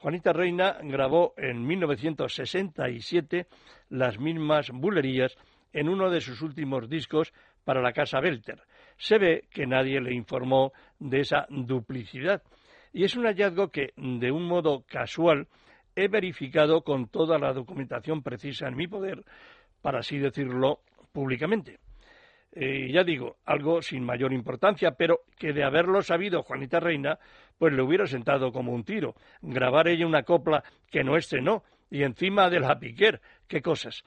Juanita 0.00 0.32
Reina 0.32 0.78
grabó 0.82 1.34
en 1.36 1.66
1967 1.66 3.46
las 3.90 4.18
mismas 4.18 4.70
bulerías 4.70 5.36
en 5.74 5.90
uno 5.90 6.08
de 6.08 6.22
sus 6.22 6.40
últimos 6.40 6.88
discos 6.88 7.34
para 7.64 7.82
la 7.82 7.92
casa 7.92 8.18
Belter. 8.18 8.62
Se 8.96 9.18
ve 9.18 9.44
que 9.50 9.66
nadie 9.66 10.00
le 10.00 10.14
informó 10.14 10.72
de 10.98 11.20
esa 11.20 11.46
duplicidad 11.50 12.42
y 12.94 13.04
es 13.04 13.14
un 13.14 13.26
hallazgo 13.26 13.68
que, 13.68 13.92
de 13.96 14.32
un 14.32 14.44
modo 14.46 14.84
casual, 14.88 15.48
he 15.94 16.08
verificado 16.08 16.80
con 16.80 17.08
toda 17.08 17.38
la 17.38 17.52
documentación 17.52 18.22
precisa 18.22 18.68
en 18.68 18.76
mi 18.76 18.86
poder, 18.86 19.22
para 19.82 19.98
así 19.98 20.16
decirlo 20.16 20.80
públicamente. 21.12 21.78
Eh, 22.52 22.90
ya 22.90 23.04
digo, 23.04 23.36
algo 23.44 23.80
sin 23.80 24.02
mayor 24.02 24.32
importancia, 24.32 24.92
pero 24.92 25.20
que 25.38 25.52
de 25.52 25.62
haberlo 25.62 26.02
sabido 26.02 26.42
Juanita 26.42 26.80
Reina, 26.80 27.18
pues 27.60 27.74
le 27.74 27.82
hubiera 27.82 28.06
sentado 28.06 28.52
como 28.52 28.72
un 28.72 28.84
tiro. 28.84 29.14
Grabar 29.42 29.86
ella 29.86 30.06
una 30.06 30.22
copla 30.22 30.64
que 30.90 31.04
no 31.04 31.18
estrenó, 31.18 31.62
y 31.90 32.04
encima 32.04 32.48
de 32.48 32.58
la 32.58 32.78
piquer, 32.78 33.20
qué 33.48 33.60
cosas. 33.60 34.02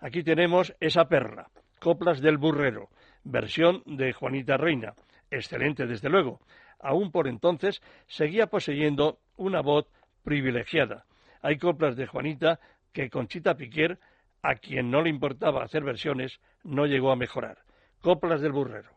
Aquí 0.00 0.22
tenemos 0.22 0.74
esa 0.80 1.06
perra, 1.06 1.50
Coplas 1.78 2.22
del 2.22 2.38
Burrero, 2.38 2.88
versión 3.22 3.82
de 3.84 4.14
Juanita 4.14 4.56
Reina, 4.56 4.94
excelente 5.30 5.86
desde 5.86 6.08
luego. 6.08 6.40
Aún 6.80 7.12
por 7.12 7.28
entonces 7.28 7.82
seguía 8.06 8.46
poseyendo 8.46 9.18
una 9.36 9.60
voz 9.60 9.86
privilegiada. 10.24 11.04
Hay 11.42 11.58
coplas 11.58 11.96
de 11.96 12.06
Juanita 12.06 12.60
que 12.94 13.10
Conchita 13.10 13.58
Piquer, 13.58 13.98
a 14.42 14.54
quien 14.54 14.90
no 14.90 15.02
le 15.02 15.10
importaba 15.10 15.62
hacer 15.62 15.84
versiones, 15.84 16.40
no 16.64 16.86
llegó 16.86 17.10
a 17.10 17.16
mejorar. 17.16 17.58
Coplas 18.00 18.40
del 18.40 18.52
Burrero. 18.52 18.95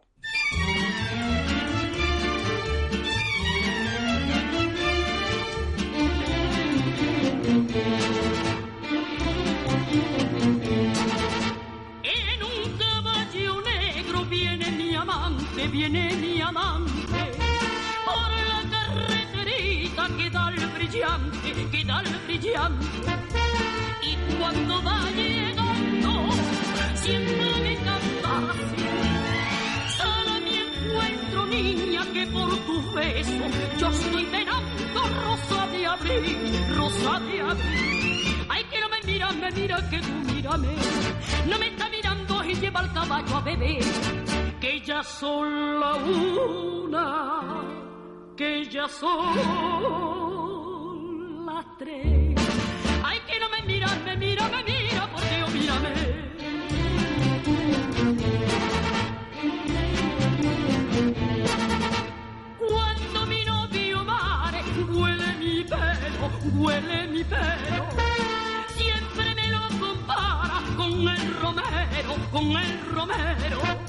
Viene 15.90 16.16
mi 16.18 16.42
amante. 16.42 17.32
Por 18.06 18.32
la 18.52 18.62
carreterita 18.70 20.08
que 20.18 20.30
da 20.30 20.50
el 20.50 20.68
brillante, 20.68 21.68
que 21.72 21.86
da 21.86 22.02
el 22.02 22.16
brillante. 22.28 23.12
Y 24.02 24.36
cuando 24.38 24.84
va 24.84 25.10
llegando, 25.12 26.30
siempre 26.96 27.52
me 27.64 27.76
canta 27.76 28.32
así. 28.52 28.86
Solo 29.98 30.42
mi 30.42 30.56
encuentro, 30.68 31.46
niña, 31.48 32.02
que 32.14 32.28
por 32.28 32.56
tu 32.66 32.92
beso 32.94 33.46
yo 33.80 33.88
estoy 33.88 34.26
penando 34.26 35.02
rosa 35.24 35.68
de 35.68 35.86
abril, 35.86 36.76
rosa 36.76 37.20
de 37.20 37.42
abril. 37.42 38.46
Ay, 38.50 38.64
que 38.72 38.80
no 38.80 38.90
me 38.90 39.02
mira, 39.06 39.32
me 39.32 39.52
mira, 39.52 39.90
que 39.90 40.00
tú 40.00 40.34
mírame. 40.34 40.76
No 41.48 41.58
me 41.58 41.68
está 41.68 41.90
mirando 41.90 42.44
y 42.46 42.54
lleva 42.56 42.82
el 42.82 42.94
caballo 42.94 43.38
a 43.38 43.42
beber. 43.42 44.29
Que 44.60 44.82
ya 44.82 45.02
son 45.04 45.80
la 45.80 45.96
una, 45.96 47.64
que 48.36 48.66
ya 48.66 48.90
son 48.90 49.36
las 51.46 51.66
tres. 51.78 52.36
Ay, 53.04 53.20
que 53.26 53.40
no 53.40 53.50
me 53.50 53.62
mira, 53.66 53.88
me 54.04 54.18
mira, 54.18 54.50
me 54.50 54.62
mira, 54.64 55.08
por 55.12 55.22
Dios, 55.30 55.54
mírame. 55.54 55.94
Cuando 62.60 63.26
mi 63.28 63.46
novio 63.46 64.04
mare 64.04 64.62
huele 64.92 65.34
mi 65.40 65.64
pelo, 65.64 66.30
huele 66.56 67.08
mi 67.08 67.24
pelo. 67.24 67.88
Siempre 68.76 69.36
me 69.36 69.48
lo 69.48 69.62
compara 69.80 70.62
con 70.76 71.08
el 71.08 71.36
romero, 71.38 72.16
con 72.32 72.58
el 72.58 72.80
romero. 72.94 73.89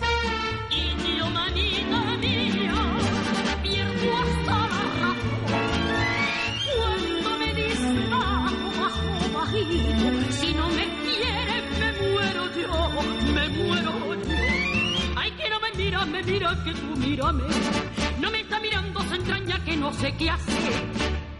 Mira, 16.22 16.56
que 16.64 16.72
tú 16.72 16.96
mírame. 16.96 17.44
No 18.20 18.30
me 18.30 18.40
está 18.40 18.61
mirando, 18.61 19.00
se 19.02 19.16
entraña 19.16 19.64
que 19.64 19.76
no 19.76 19.92
sé 19.92 20.14
qué 20.16 20.30
hacer. 20.30 20.72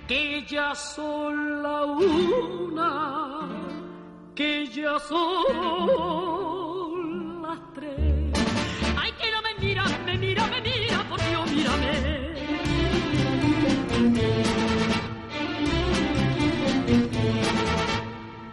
Que 0.07 0.45
ya 0.49 0.75
son 0.75 1.63
la 1.63 1.85
una, 1.85 3.49
que 4.35 4.67
ya 4.67 4.99
son 4.99 5.23
las 7.43 7.59
tres. 7.75 8.33
Ay, 8.99 9.13
que 9.21 9.31
no 9.31 9.41
me 9.43 9.55
mira, 9.65 9.85
me 10.05 10.19
mira, 10.19 10.47
me 10.47 10.61
mira, 10.61 11.09
por 11.09 11.21
Dios, 11.29 11.51
mírame. 11.53 11.91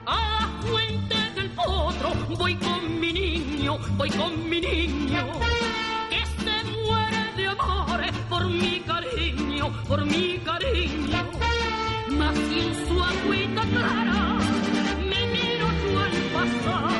A 0.05 0.17
la 0.39 0.47
fuente 0.67 1.15
del 1.35 1.49
potro 1.51 2.09
voy 2.37 2.55
con 2.55 2.99
mi 2.99 3.13
niño, 3.13 3.77
voy 3.97 4.09
con 4.11 4.49
mi 4.49 4.61
niño, 4.61 5.25
por 9.87 10.05
mi 10.05 10.37
cariño. 10.39 11.23
Mas 12.17 12.35
si 12.35 12.59
en 12.59 12.87
su 12.87 13.03
agüita 13.03 13.61
clara 13.73 14.37
me 15.11 15.21
miro 15.35 15.67
yo 15.81 15.99
al 16.07 16.17
pasar, 16.35 16.91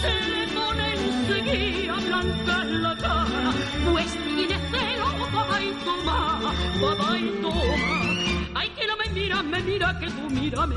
se 0.00 0.12
le 0.32 0.46
pone 0.56 0.86
enseguida 1.08 1.94
blanca 2.06 2.64
la 2.64 2.96
cara, 2.96 3.52
pues 3.92 4.12
tiene 4.36 4.58
celo, 4.70 5.08
papá 5.32 5.62
y 5.62 5.72
toma, 5.84 6.40
papá 6.80 7.18
y 7.18 7.28
toma. 7.42 8.60
Ay, 8.60 8.68
que 8.76 8.86
no 8.86 8.96
me 8.96 9.08
mira 9.10 9.42
mira, 9.42 9.42
me 9.42 9.62
mira 9.62 9.98
que 9.98 10.06
tú 10.06 10.30
mírame. 10.30 10.76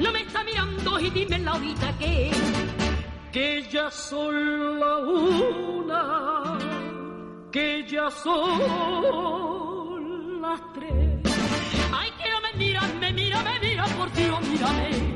No 0.00 0.12
me 0.12 0.20
está 0.20 0.44
mirando 0.44 1.00
y 1.00 1.10
dime 1.10 1.38
la 1.38 1.52
ahorita 1.52 1.98
que 1.98 2.30
que 3.32 3.62
ya 3.70 3.90
son 3.90 4.80
la 4.80 4.96
una, 4.96 6.58
que 7.52 7.84
ya 7.86 8.10
son 8.10 9.55
Ay, 11.92 12.10
que 12.18 12.30
no 12.30 12.40
me 12.40 12.52
mira, 12.56 12.80
me 13.00 13.12
mira, 13.12 13.42
me 13.42 13.58
mira, 13.58 13.84
por 13.96 14.12
Dios, 14.12 14.40
mírame. 14.42 15.15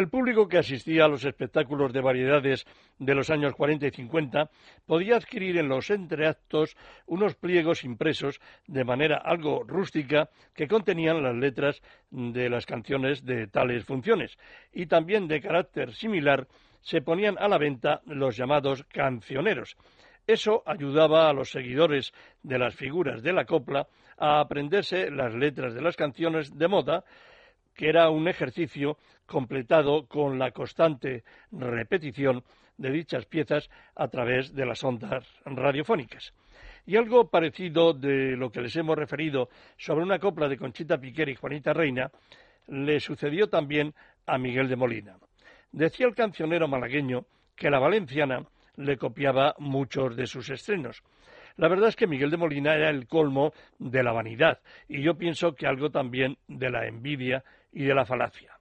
El 0.00 0.08
público 0.08 0.48
que 0.48 0.56
asistía 0.56 1.04
a 1.04 1.08
los 1.08 1.26
espectáculos 1.26 1.92
de 1.92 2.00
variedades 2.00 2.64
de 2.98 3.14
los 3.14 3.28
años 3.28 3.54
40 3.54 3.86
y 3.86 3.90
50 3.90 4.48
podía 4.86 5.16
adquirir 5.16 5.58
en 5.58 5.68
los 5.68 5.90
entreactos 5.90 6.74
unos 7.04 7.34
pliegos 7.34 7.84
impresos 7.84 8.40
de 8.66 8.82
manera 8.82 9.18
algo 9.18 9.62
rústica 9.62 10.30
que 10.54 10.68
contenían 10.68 11.22
las 11.22 11.36
letras 11.36 11.82
de 12.10 12.48
las 12.48 12.64
canciones 12.64 13.26
de 13.26 13.46
tales 13.48 13.84
funciones 13.84 14.38
y 14.72 14.86
también 14.86 15.28
de 15.28 15.42
carácter 15.42 15.92
similar 15.92 16.48
se 16.80 17.02
ponían 17.02 17.36
a 17.38 17.46
la 17.46 17.58
venta 17.58 18.00
los 18.06 18.38
llamados 18.38 18.84
cancioneros. 18.84 19.76
Eso 20.26 20.62
ayudaba 20.64 21.28
a 21.28 21.34
los 21.34 21.50
seguidores 21.50 22.14
de 22.42 22.58
las 22.58 22.74
figuras 22.74 23.22
de 23.22 23.34
la 23.34 23.44
copla 23.44 23.86
a 24.16 24.40
aprenderse 24.40 25.10
las 25.10 25.34
letras 25.34 25.74
de 25.74 25.82
las 25.82 25.96
canciones 25.96 26.56
de 26.56 26.68
moda 26.68 27.04
que 27.74 27.88
era 27.88 28.10
un 28.10 28.28
ejercicio 28.28 28.98
completado 29.26 30.06
con 30.06 30.38
la 30.38 30.50
constante 30.50 31.24
repetición 31.52 32.42
de 32.76 32.90
dichas 32.90 33.26
piezas 33.26 33.70
a 33.94 34.08
través 34.08 34.54
de 34.54 34.66
las 34.66 34.82
ondas 34.82 35.26
radiofónicas. 35.44 36.32
Y 36.86 36.96
algo 36.96 37.28
parecido 37.28 37.92
de 37.92 38.36
lo 38.36 38.50
que 38.50 38.62
les 38.62 38.74
hemos 38.76 38.96
referido 38.96 39.50
sobre 39.76 40.02
una 40.02 40.18
copla 40.18 40.48
de 40.48 40.56
Conchita 40.56 40.98
Piquer 40.98 41.28
y 41.28 41.36
Juanita 41.36 41.72
Reina 41.72 42.10
le 42.68 43.00
sucedió 43.00 43.48
también 43.48 43.94
a 44.26 44.38
Miguel 44.38 44.68
de 44.68 44.76
Molina. 44.76 45.16
Decía 45.72 46.06
el 46.06 46.14
cancionero 46.14 46.68
malagueño 46.68 47.26
que 47.54 47.70
la 47.70 47.78
valenciana 47.78 48.44
le 48.76 48.96
copiaba 48.96 49.54
muchos 49.58 50.16
de 50.16 50.26
sus 50.26 50.48
estrenos. 50.50 51.02
La 51.56 51.68
verdad 51.68 51.90
es 51.90 51.96
que 51.96 52.06
Miguel 52.06 52.30
de 52.30 52.38
Molina 52.38 52.74
era 52.74 52.88
el 52.88 53.06
colmo 53.06 53.52
de 53.78 54.02
la 54.02 54.12
vanidad 54.12 54.60
y 54.88 55.02
yo 55.02 55.16
pienso 55.16 55.54
que 55.54 55.66
algo 55.66 55.90
también 55.90 56.38
de 56.48 56.70
la 56.70 56.86
envidia 56.86 57.44
y 57.72 57.84
de 57.84 57.94
la 57.94 58.04
falacia. 58.04 58.58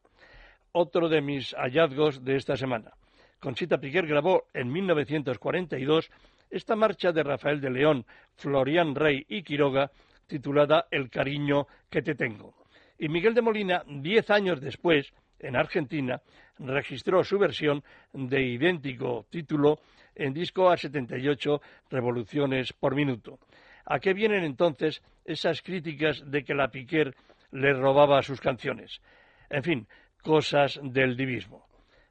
Otro 0.71 1.09
de 1.09 1.21
mis 1.21 1.53
hallazgos 1.55 2.23
de 2.23 2.35
esta 2.35 2.55
semana. 2.55 2.91
Conchita 3.39 3.79
Piquer 3.79 4.05
grabó 4.05 4.45
en 4.53 4.71
1942 4.71 6.11
esta 6.49 6.75
marcha 6.75 7.11
de 7.11 7.23
Rafael 7.23 7.61
de 7.61 7.69
León, 7.69 8.05
Florian 8.35 8.95
Rey 8.95 9.25
y 9.27 9.43
Quiroga 9.43 9.91
titulada 10.27 10.87
El 10.91 11.09
cariño 11.09 11.67
que 11.89 12.01
te 12.01 12.15
tengo. 12.15 12.53
Y 12.97 13.09
Miguel 13.09 13.33
de 13.33 13.41
Molina, 13.41 13.83
diez 13.87 14.29
años 14.29 14.59
después, 14.59 15.13
en 15.39 15.55
Argentina, 15.55 16.21
registró 16.57 17.23
su 17.23 17.39
versión 17.39 17.83
de 18.13 18.41
idéntico 18.41 19.25
título 19.29 19.79
en 20.15 20.33
disco 20.33 20.69
a 20.69 20.77
78 20.77 21.61
revoluciones 21.89 22.73
por 22.73 22.93
minuto. 22.93 23.39
¿A 23.85 23.99
qué 23.99 24.13
vienen 24.13 24.43
entonces 24.43 25.01
esas 25.23 25.61
críticas 25.61 26.29
de 26.29 26.43
que 26.43 26.53
la 26.53 26.69
Piquer 26.69 27.15
le 27.51 27.73
robaba 27.73 28.21
sus 28.21 28.39
canciones. 28.39 29.01
En 29.49 29.63
fin, 29.63 29.87
cosas 30.21 30.79
del 30.83 31.15
divismo. 31.15 31.65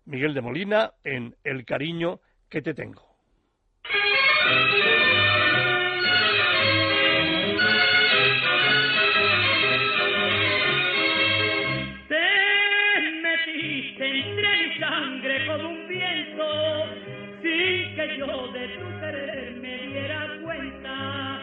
Miguel 0.07 0.35
de 0.35 0.41
Molina 0.41 0.93
en 1.05 1.37
El 1.45 1.65
cariño 1.65 2.21
que 2.49 2.63
te 2.63 2.75
tengo. 2.75 3.07
Te 12.09 12.25
metiste 13.23 14.19
entre 14.21 14.69
mi 14.69 14.79
sangre 14.79 15.47
como 15.47 15.69
un 15.69 15.89
viento, 15.89 16.85
sin 17.43 17.95
que 17.95 18.19
yo 18.19 18.49
de 18.53 18.69
tu 18.79 19.01
querer 19.01 19.53
me 19.61 19.79
diera 19.89 20.41
cuenta, 20.43 21.41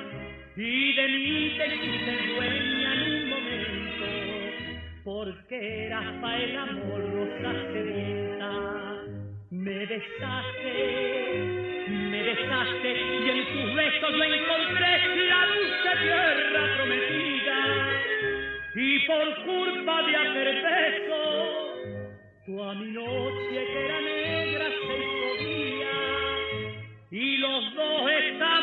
y 0.55 0.95
de 0.95 1.07
mí 1.07 1.57
te 1.57 1.67
hiciste 1.67 2.33
dueña 2.33 3.14
el 6.33 6.57
amor 6.57 7.01
rosa 7.13 7.51
sedienta. 7.71 8.51
Me 9.51 9.85
besaste, 9.85 10.73
me 11.87 12.23
besaste 12.23 12.91
y 12.91 13.29
en 13.29 13.45
tus 13.47 13.75
besos 13.75 14.11
yo 14.17 14.23
encontré 14.23 14.91
la 15.29 15.41
dulce 15.47 15.91
tierra 16.01 16.63
prometida. 16.75 17.59
Y 18.75 18.99
por 19.07 19.27
culpa 19.45 20.03
de 20.03 20.15
aquel 20.15 20.61
beso, 20.63 21.21
tú 22.45 22.63
a 22.63 22.73
mi 22.75 22.91
noche 22.91 23.65
que 23.71 23.85
era 23.85 24.01
negra 24.01 24.65
se 24.69 24.97
hizo 24.97 25.25
y 27.11 27.37
los 27.37 27.75
dos 27.75 28.11
estamos 28.11 28.54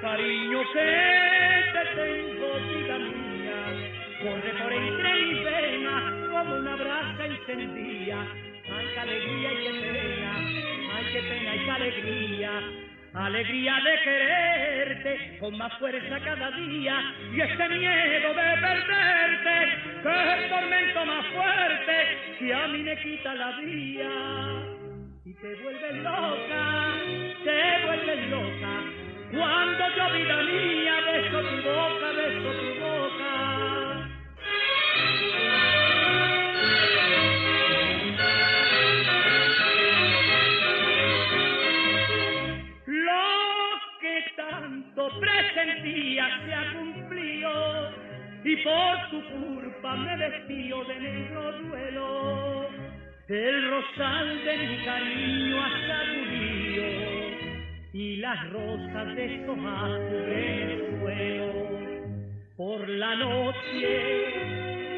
cariño 0.00 0.62
que 0.72 1.62
te 1.72 1.84
tengo, 1.94 2.48
vida 2.68 2.98
mía, 2.98 3.60
corre 4.22 4.52
por 4.62 4.72
entre 4.72 5.14
mis 5.14 5.44
venas 5.44 6.30
como 6.30 6.54
una 6.56 6.76
brasa 6.76 7.26
encendida. 7.26 8.26
Ay, 8.72 8.86
qué 8.94 9.00
alegría 9.00 9.52
y 9.52 9.56
qué 9.56 9.72
pena, 9.92 10.32
ay, 10.94 11.04
qué 11.12 11.22
pena 11.22 11.56
y 11.56 11.68
alegría. 11.68 12.50
Alegría 13.12 13.74
de 13.74 14.02
quererte 14.04 15.38
con 15.40 15.58
más 15.58 15.72
fuerza 15.78 16.20
cada 16.20 16.50
día 16.52 17.14
y 17.34 17.40
este 17.40 17.68
miedo 17.68 18.28
de 18.28 18.34
perderte 18.34 19.58
que 20.00 20.44
es 20.44 20.48
tormento 20.48 21.04
más 21.06 21.26
fuerte 21.26 22.36
que 22.38 22.54
a 22.54 22.68
mí 22.68 22.78
me 22.84 22.96
quita 22.98 23.34
la 23.34 23.50
vida 23.58 24.10
y 25.24 25.34
te 25.34 25.54
vuelves 25.56 25.96
loca, 25.96 26.94
te 27.42 27.86
vuelves 27.86 28.30
loca 28.30 28.69
cuando 29.32 29.84
yo, 29.96 30.12
vida 30.12 30.42
mía, 30.42 30.94
beso 31.06 31.40
tu 31.40 31.56
boca, 31.62 32.12
beso 32.16 32.50
tu 32.60 32.80
boca. 32.80 33.32
Lo 42.86 43.22
que 44.00 44.24
tanto 44.36 45.20
presentía 45.20 46.24
se 46.44 46.54
ha 46.54 46.72
cumplido 46.72 47.90
y 48.44 48.56
por 48.56 49.10
tu 49.10 49.22
culpa 49.30 49.94
me 49.96 50.16
despido 50.16 50.84
de 50.84 51.00
negro 51.00 51.52
duelo. 51.52 52.68
El 53.28 53.70
rosal 53.70 54.44
de 54.44 54.56
mi 54.56 54.84
cariño 54.84 55.62
ha 55.62 55.70
sacudido 55.86 57.09
y 57.92 58.16
las 58.16 58.50
rosas 58.50 59.16
de 59.16 59.42
cubren 59.46 60.70
el 60.70 61.00
suelo. 61.00 61.52
Por 62.56 62.88
la 62.88 63.16
noche, 63.16 64.24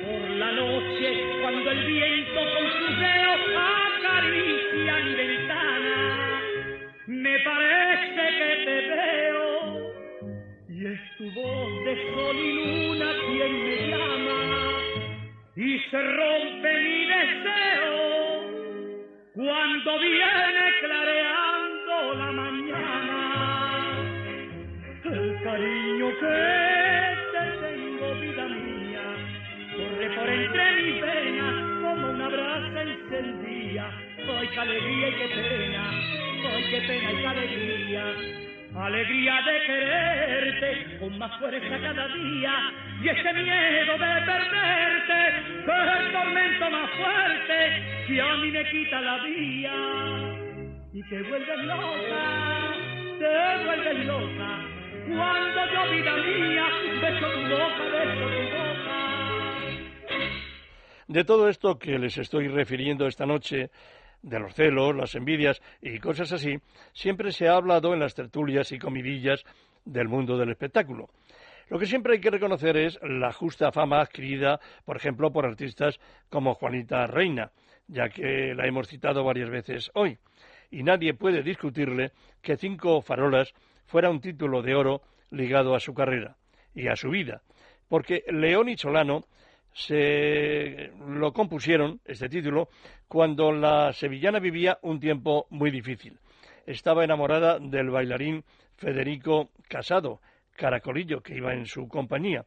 por 0.05 0.31
la 0.31 0.53
noche, 0.53 1.21
cuando 1.41 1.71
el 1.71 1.87
viento 1.87 2.41
con 2.55 2.67
sus 2.79 2.99
dedos 2.99 3.41
acaricia 3.97 4.95
mi 5.05 5.15
ventana, 5.15 6.41
me 7.07 7.39
parece 7.41 8.23
que 8.39 8.65
te 8.65 8.77
veo 8.89 9.93
y 10.69 10.87
es 10.87 11.01
tu 11.19 11.31
voz 11.41 11.85
de 11.85 11.95
sol 12.15 12.37
y 12.37 12.53
luna 12.53 13.13
quien 13.27 13.65
me 13.65 13.89
llama 13.89 14.41
y 15.57 15.79
se 15.91 16.03
rompe 16.03 16.83
mi 16.83 17.07
deseo 17.07 18.03
cuando 19.35 19.99
viene 20.01 20.65
clareando 20.81 22.15
la 22.15 22.33
mañana 22.33 22.62
cariño 25.53 26.09
que 26.19 27.17
te 27.33 27.45
tengo, 27.61 28.15
vida 28.21 28.47
mía, 28.49 29.05
corre 29.77 30.09
por 30.17 30.29
entre 30.31 30.83
mis 30.83 31.03
venas 31.03 31.55
como 31.83 32.11
una 32.11 32.29
brasa 32.29 32.83
encendida. 32.83 33.91
Ay, 34.17 34.49
qué 34.49 34.61
alegría 34.61 35.09
y 35.09 35.13
qué 35.13 35.29
pena, 35.29 35.85
ay, 36.55 36.65
qué 36.71 36.81
pena 36.89 37.13
y 37.13 37.17
qué 37.17 37.27
alegría. 37.27 38.05
Alegría 38.75 39.43
de 39.43 39.67
quererte 39.67 40.99
con 41.01 41.19
más 41.19 41.39
fuerza 41.39 41.79
cada 41.83 42.09
día 42.09 42.73
y 43.03 43.09
ese 43.11 43.33
miedo 43.35 43.93
de 43.93 44.23
perderte 44.25 45.21
que 45.67 45.73
es 45.73 46.01
el 46.01 46.13
tormento 46.13 46.71
más 46.71 46.91
fuerte 46.93 48.05
que 48.07 48.23
a 48.23 48.37
mí 48.37 48.51
me 48.51 48.65
quita 48.71 49.01
la 49.03 49.19
vida 49.19 49.75
y 50.95 51.03
te 51.11 51.23
vuelves 51.25 51.65
loca, 51.65 52.75
te 53.19 53.65
vuelves 53.67 54.07
loca 54.07 54.72
De 61.09 61.25
todo 61.25 61.49
esto 61.49 61.79
que 61.79 61.99
les 61.99 62.17
estoy 62.17 62.49
refiriendo 62.49 63.07
esta 63.07 63.27
noche, 63.27 63.71
de 64.23 64.39
los 64.39 64.55
celos, 64.55 64.97
las 64.97 65.15
envidias 65.15 65.61
y 65.83 65.99
cosas 65.99 66.33
así, 66.33 66.57
siempre 66.93 67.33
se 67.33 67.49
ha 67.49 67.57
hablado 67.57 67.93
en 67.93 68.01
las 68.01 68.15
tertulias 68.15 68.73
y 68.73 68.79
comidillas 68.79 69.45
del 69.85 70.09
mundo 70.09 70.39
del 70.39 70.51
espectáculo. 70.51 71.11
Lo 71.69 71.79
que 71.79 71.87
siempre 71.87 72.15
hay 72.15 72.21
que 72.21 72.31
reconocer 72.31 72.77
es 72.77 72.99
la 73.03 73.33
justa 73.33 73.73
fama 73.73 74.01
adquirida, 74.01 74.61
por 74.85 74.97
ejemplo, 74.97 75.33
por 75.33 75.45
artistas 75.45 75.99
como 76.31 76.55
Juanita 76.55 77.07
Reina, 77.07 77.51
ya 77.89 78.09
que 78.09 78.55
la 78.55 78.67
hemos 78.67 78.89
citado 78.89 79.25
varias 79.25 79.51
veces 79.51 79.91
hoy. 79.95 80.19
Y 80.71 80.83
nadie 80.83 81.15
puede 81.15 81.43
discutirle 81.43 82.13
que 82.41 82.57
Cinco 82.57 83.03
Farolas 83.03 83.53
fuera 83.93 84.09
un 84.09 84.23
título 84.23 84.63
de 84.63 84.75
oro 84.75 85.03
ligado 85.33 85.75
a 85.75 85.81
su 85.81 85.93
carrera 85.93 86.35
y 86.75 86.89
a 86.89 86.97
su 86.97 87.11
vida, 87.11 87.43
porque 87.89 88.25
León 88.29 88.71
y 88.71 88.79
Solano 88.79 89.25
se 89.75 90.93
lo 91.07 91.35
compusieron, 91.35 92.01
este 92.07 92.31
título, 92.31 92.71
cuando 93.07 93.53
la 93.53 93.93
sevillana 93.93 94.39
vivía 94.39 94.79
un 94.81 94.99
tiempo 94.99 95.47
muy 95.51 95.71
difícil. 95.71 96.19
Estaba 96.65 97.05
enamorada 97.05 97.59
del 97.59 97.91
bailarín 97.91 98.45
Federico 98.77 99.51
Casado, 99.69 100.23
Caracolillo, 100.57 101.21
que 101.21 101.37
iba 101.37 101.53
en 101.53 101.67
su 101.67 101.87
compañía. 101.87 102.47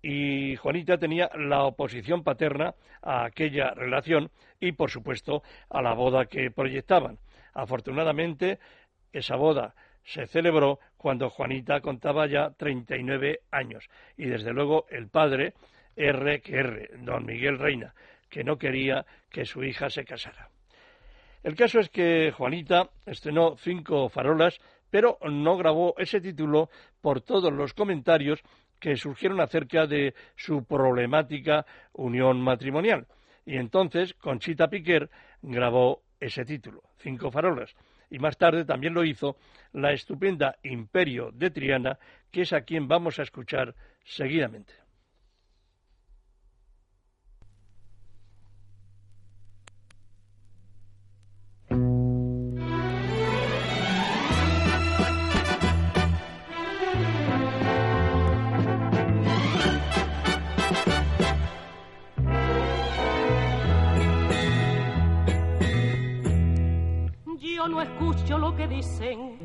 Y 0.00 0.54
Juanita 0.54 0.96
tenía 0.96 1.28
la 1.34 1.64
oposición 1.64 2.22
paterna 2.22 2.74
a 3.02 3.24
aquella 3.24 3.72
relación 3.74 4.30
y, 4.60 4.70
por 4.70 4.92
supuesto, 4.92 5.42
a 5.70 5.82
la 5.82 5.94
boda 5.94 6.26
que 6.26 6.52
proyectaban. 6.52 7.18
Afortunadamente, 7.52 8.60
esa 9.12 9.34
boda 9.34 9.74
se 10.08 10.26
celebró 10.26 10.78
cuando 10.96 11.28
Juanita 11.28 11.80
contaba 11.80 12.26
ya 12.26 12.50
39 12.50 13.40
años 13.50 13.88
y, 14.16 14.24
desde 14.24 14.54
luego, 14.54 14.86
el 14.88 15.08
padre 15.08 15.52
R 15.96 16.40
que 16.40 16.56
R, 16.56 16.90
don 17.00 17.26
Miguel 17.26 17.58
Reina, 17.58 17.94
que 18.30 18.42
no 18.42 18.56
quería 18.56 19.04
que 19.30 19.44
su 19.44 19.62
hija 19.62 19.90
se 19.90 20.04
casara. 20.04 20.48
El 21.42 21.54
caso 21.54 21.78
es 21.78 21.90
que 21.90 22.32
Juanita 22.34 22.88
estrenó 23.04 23.56
cinco 23.58 24.08
farolas, 24.08 24.58
pero 24.90 25.18
no 25.28 25.58
grabó 25.58 25.94
ese 25.98 26.20
título 26.20 26.70
por 27.02 27.20
todos 27.20 27.52
los 27.52 27.74
comentarios 27.74 28.40
que 28.80 28.96
surgieron 28.96 29.40
acerca 29.40 29.86
de 29.86 30.14
su 30.36 30.64
problemática 30.64 31.66
unión 31.92 32.40
matrimonial. 32.40 33.06
Y 33.44 33.56
entonces 33.56 34.14
Conchita 34.14 34.68
Piquer 34.68 35.10
grabó 35.42 36.02
ese 36.18 36.44
título, 36.44 36.82
Cinco 36.98 37.30
farolas. 37.30 37.74
Y 38.10 38.18
más 38.18 38.38
tarde 38.38 38.64
también 38.64 38.94
lo 38.94 39.04
hizo 39.04 39.36
la 39.72 39.92
estupenda 39.92 40.56
Imperio 40.62 41.30
de 41.32 41.50
Triana, 41.50 41.98
que 42.30 42.42
es 42.42 42.52
a 42.52 42.62
quien 42.62 42.88
vamos 42.88 43.18
a 43.18 43.22
escuchar 43.22 43.74
seguidamente. 44.04 44.74
Escucho 68.28 68.38
lo 68.38 68.54
que 68.54 68.68
dicen 68.68 69.38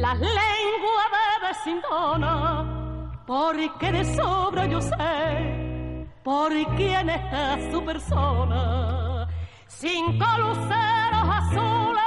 las 0.00 0.18
lenguas 0.18 1.08
de 1.16 1.48
vecindona, 1.48 3.22
porque 3.26 3.92
de 3.92 4.04
sobra 4.14 4.66
yo 4.66 4.80
sé 4.80 6.06
por 6.22 6.52
quién 6.76 7.08
está 7.08 7.58
su 7.70 7.82
persona. 7.82 9.26
Cinco 9.66 10.26
luceros 10.38 11.28
azules 11.40 12.04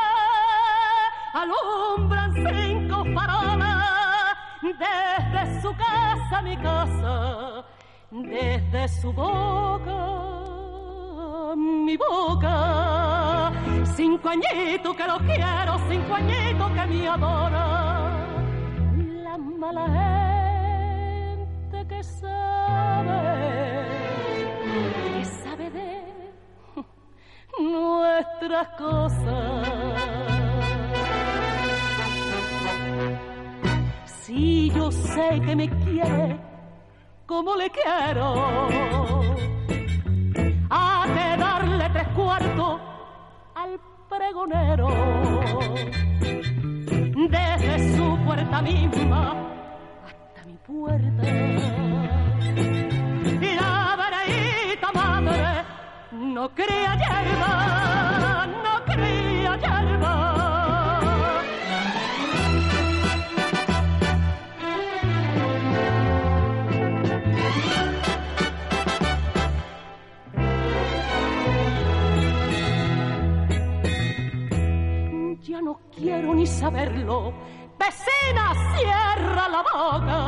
alumbran 1.33 2.33
cinco 2.33 3.05
farolas 3.15 4.37
desde 4.61 5.61
su 5.61 5.75
casa 5.75 6.41
mi 6.43 6.57
casa, 6.57 7.65
desde 8.11 8.87
su 9.01 9.11
boca 9.13 9.93
mi 11.55 11.97
boca. 11.97 13.12
Cinco 13.95 14.29
añitos 14.29 14.95
que 14.95 15.03
lo 15.05 15.19
quiero, 15.19 15.77
cinco 15.87 16.15
añitos 16.15 16.71
que 16.71 16.85
me 16.87 17.07
adora. 17.07 17.65
La 19.23 19.37
mala 19.37 19.85
gente 21.69 21.87
que 21.87 22.03
sabe, 22.03 23.21
que 25.03 25.25
sabe 25.25 25.69
de 25.69 26.03
nuestras 27.59 28.67
cosas. 28.79 29.67
Si 34.05 34.71
yo 34.71 34.91
sé 34.91 35.39
que 35.45 35.55
me 35.55 35.69
quiere 35.69 36.39
como 37.27 37.55
le 37.55 37.69
quiero 37.69 38.33
a 40.69 41.05
que 41.05 41.37
darle 41.37 41.89
tres 41.91 42.07
cuartos 42.15 42.72
pregonero. 44.23 44.87
Su 47.95 48.17
puerta 48.25 48.61
misma 48.61 49.35
hasta 50.05 50.45
mi 50.45 50.53
puerta. 50.65 51.82
Saberlo. 76.63 77.33
Vecina, 77.77 78.45
cierra 78.73 79.49
la 79.55 79.61
boca 79.71 80.27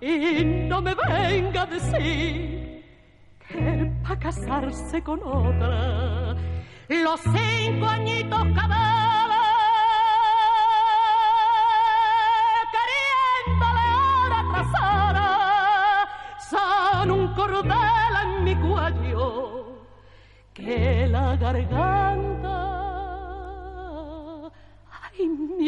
y 0.00 0.44
no 0.70 0.82
me 0.82 0.94
venga 0.94 1.62
a 1.62 1.66
decir 1.66 2.84
que 3.46 3.92
para 4.02 4.18
casarse 4.18 5.00
con 5.02 5.20
otra, 5.22 6.34
los 6.88 7.20
cinco 7.20 7.86
añitos 7.86 8.46
hora, 14.80 15.34
son 16.50 17.10
un 17.12 17.34
cordel 17.34 18.14
en 18.24 18.44
mi 18.44 18.54
cuello 18.56 19.86
que 20.52 21.06
la 21.06 21.36
garganta 21.36 22.27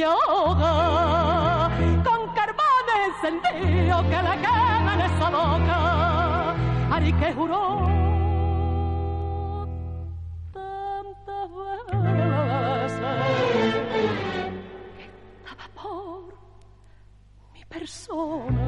me 0.01 0.07
ahoga 0.07 1.71
con 2.07 2.21
carbón 2.35 2.87
encendido 3.07 3.97
que 4.11 4.19
le 4.27 4.35
quema 4.45 4.95
en 4.95 5.01
esa 5.09 5.31
boca. 5.31 5.79
Ari 6.95 7.13
que 7.13 7.33
juró 7.35 7.65
tantas 10.53 11.49
veces 12.83 13.19
que 14.97 15.05
estaba 15.05 15.67
por 15.75 16.35
mi 17.53 17.63
persona. 17.67 18.67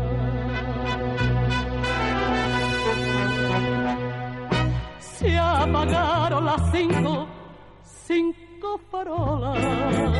Se 4.99 5.39
apagaron 5.39 6.45
las 6.45 6.73
cinco, 6.73 7.27
cinco 7.83 8.79
farolas 8.91 10.12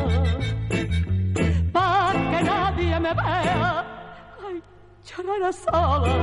me 3.03 3.13
vea. 3.13 3.85
Ay, 4.45 4.57
llorar 5.07 5.53
sola. 5.53 6.15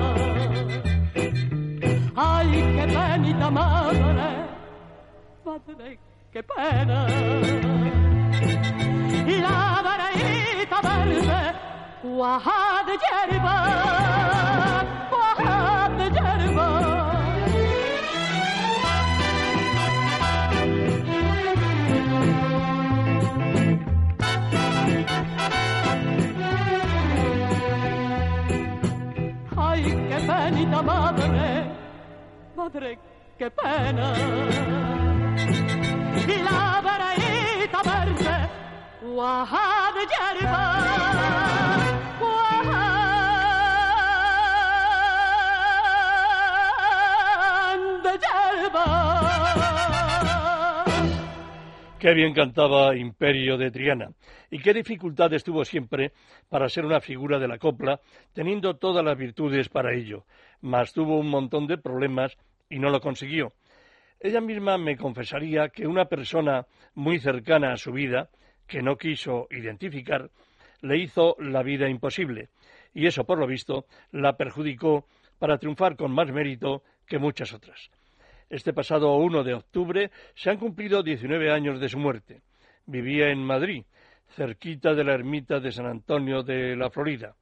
Ay, 2.16 2.50
qué 2.76 2.84
penita 2.94 3.50
madre, 3.50 4.24
madre, 5.44 5.98
qué 6.32 6.42
pena. 6.42 6.98
La 9.44 9.58
vareita 9.86 10.78
verde, 10.88 11.42
cuaja 12.02 12.62
de 12.86 12.94
hierba, 13.02 13.56
madre, 32.72 32.98
qué 33.38 33.50
pena. 33.50 34.12
La 36.44 36.80
verde, 37.84 38.48
guaja 39.02 39.92
de 39.94 40.00
hierba. 40.06 41.00
Qué 51.98 52.14
bien 52.14 52.32
cantaba 52.32 52.96
Imperio 52.96 53.58
de 53.58 53.70
Triana 53.70 54.08
y 54.50 54.58
qué 54.58 54.72
dificultades 54.72 55.44
tuvo 55.44 55.66
siempre 55.66 56.14
para 56.48 56.66
ser 56.70 56.86
una 56.86 57.02
figura 57.02 57.38
de 57.38 57.46
la 57.46 57.58
copla, 57.58 58.00
teniendo 58.32 58.76
todas 58.76 59.04
las 59.04 59.18
virtudes 59.18 59.68
para 59.68 59.92
ello, 59.92 60.24
mas 60.62 60.94
tuvo 60.94 61.18
un 61.18 61.28
montón 61.28 61.66
de 61.66 61.76
problemas 61.76 62.38
y 62.70 62.78
no 62.78 62.88
lo 62.88 63.00
consiguió. 63.00 63.52
Ella 64.18 64.40
misma 64.40 64.78
me 64.78 64.96
confesaría 64.96 65.68
que 65.68 65.86
una 65.86 66.06
persona 66.06 66.66
muy 66.94 67.18
cercana 67.18 67.72
a 67.72 67.76
su 67.76 67.92
vida, 67.92 68.30
que 68.66 68.80
no 68.80 68.96
quiso 68.96 69.48
identificar, 69.50 70.30
le 70.82 70.98
hizo 70.98 71.36
la 71.38 71.62
vida 71.62 71.88
imposible, 71.88 72.48
y 72.94 73.06
eso, 73.06 73.24
por 73.24 73.38
lo 73.38 73.46
visto, 73.46 73.86
la 74.12 74.36
perjudicó 74.36 75.06
para 75.38 75.58
triunfar 75.58 75.96
con 75.96 76.12
más 76.12 76.30
mérito 76.32 76.82
que 77.06 77.18
muchas 77.18 77.52
otras. 77.52 77.90
Este 78.48 78.72
pasado 78.72 79.14
1 79.16 79.44
de 79.44 79.54
octubre 79.54 80.10
se 80.34 80.50
han 80.50 80.58
cumplido 80.58 81.02
19 81.02 81.50
años 81.50 81.80
de 81.80 81.88
su 81.88 81.98
muerte. 81.98 82.42
Vivía 82.86 83.30
en 83.30 83.38
Madrid, 83.38 83.84
cerquita 84.28 84.94
de 84.94 85.04
la 85.04 85.14
ermita 85.14 85.60
de 85.60 85.72
San 85.72 85.86
Antonio 85.86 86.42
de 86.42 86.76
la 86.76 86.90
Florida, 86.90 87.34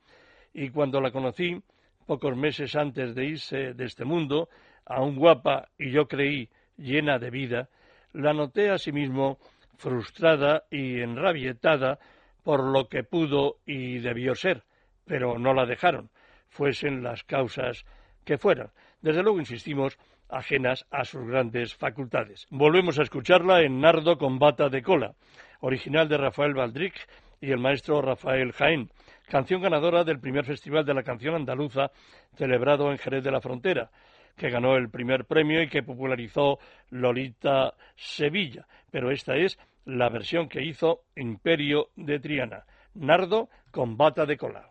y 0.52 0.70
cuando 0.70 1.00
la 1.00 1.10
conocí, 1.10 1.60
pocos 2.06 2.36
meses 2.36 2.74
antes 2.76 3.14
de 3.14 3.24
irse 3.24 3.74
de 3.74 3.84
este 3.84 4.04
mundo, 4.04 4.48
aún 4.88 5.16
guapa 5.16 5.68
y 5.78 5.90
yo 5.90 6.08
creí 6.08 6.48
llena 6.76 7.18
de 7.18 7.30
vida, 7.30 7.68
la 8.12 8.32
noté 8.32 8.70
asimismo 8.70 9.38
frustrada 9.76 10.64
y 10.70 11.00
enrabietada 11.00 11.98
por 12.42 12.64
lo 12.64 12.88
que 12.88 13.04
pudo 13.04 13.58
y 13.66 13.98
debió 13.98 14.34
ser, 14.34 14.64
pero 15.04 15.38
no 15.38 15.54
la 15.54 15.66
dejaron, 15.66 16.10
fuesen 16.48 17.02
las 17.02 17.22
causas 17.24 17.84
que 18.24 18.38
fueran. 18.38 18.70
Desde 19.00 19.22
luego, 19.22 19.38
insistimos, 19.38 19.98
ajenas 20.28 20.86
a 20.90 21.04
sus 21.04 21.26
grandes 21.26 21.74
facultades. 21.74 22.46
Volvemos 22.50 22.98
a 22.98 23.02
escucharla 23.02 23.62
en 23.62 23.80
Nardo 23.80 24.18
con 24.18 24.38
bata 24.38 24.68
de 24.68 24.82
cola, 24.82 25.14
original 25.60 26.08
de 26.08 26.18
Rafael 26.18 26.54
Baldric 26.54 26.94
y 27.40 27.50
el 27.50 27.58
maestro 27.58 28.02
Rafael 28.02 28.52
Jaén, 28.52 28.90
canción 29.28 29.62
ganadora 29.62 30.04
del 30.04 30.20
primer 30.20 30.44
Festival 30.44 30.84
de 30.84 30.94
la 30.94 31.02
Canción 31.02 31.34
Andaluza 31.34 31.90
celebrado 32.36 32.90
en 32.90 32.98
Jerez 32.98 33.22
de 33.22 33.30
la 33.30 33.40
Frontera, 33.40 33.90
que 34.38 34.48
ganó 34.48 34.76
el 34.76 34.88
primer 34.88 35.26
premio 35.26 35.62
y 35.62 35.68
que 35.68 35.82
popularizó 35.82 36.58
Lolita 36.90 37.74
Sevilla. 37.96 38.66
Pero 38.90 39.10
esta 39.10 39.36
es 39.36 39.58
la 39.84 40.08
versión 40.08 40.48
que 40.48 40.62
hizo 40.62 41.02
Imperio 41.16 41.88
de 41.96 42.20
Triana, 42.20 42.64
Nardo 42.94 43.50
con 43.70 43.96
bata 43.96 44.24
de 44.24 44.36
cola. 44.36 44.70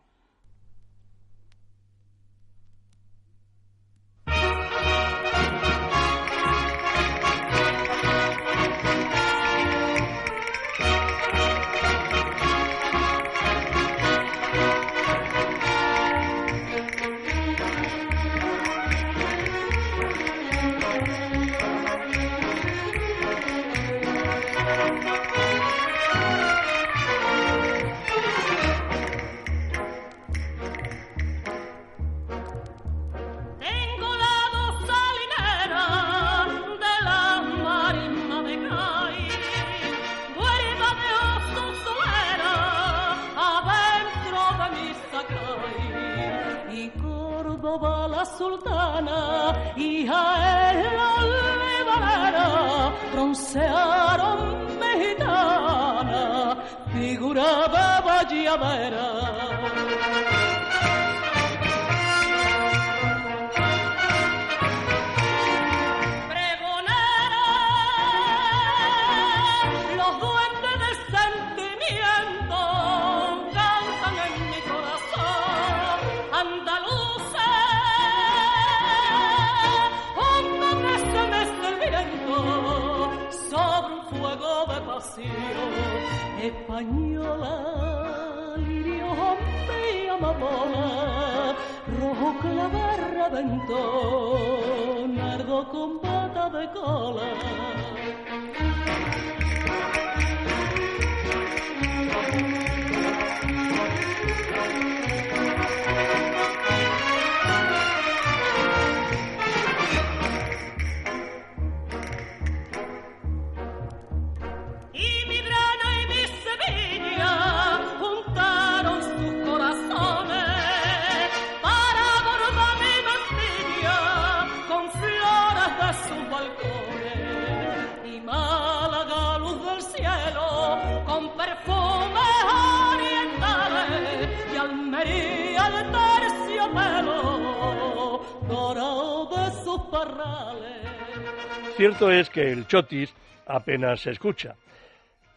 Cierto 141.78 142.10
es 142.10 142.32
que 142.32 142.42
el 142.42 142.66
chotis 142.66 143.14
apenas 143.46 144.02
se 144.02 144.10
escucha. 144.10 144.56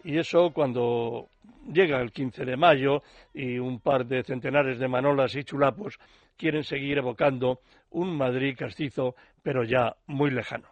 Y 0.03 0.17
eso 0.17 0.51
cuando 0.55 1.29
llega 1.71 2.01
el 2.01 2.13
15 2.13 2.47
de 2.47 2.57
mayo 2.57 3.03
y 3.35 3.59
un 3.59 3.79
par 3.81 4.07
de 4.07 4.23
centenares 4.23 4.79
de 4.79 4.89
manolas 4.89 5.35
y 5.35 5.45
chulapos 5.45 5.99
quieren 6.39 6.65
seguir 6.65 6.97
evocando 6.97 7.61
un 7.91 8.17
Madrid 8.17 8.57
castizo, 8.57 9.17
pero 9.43 9.65
ya 9.65 9.95
muy 10.07 10.31
lejano. 10.31 10.67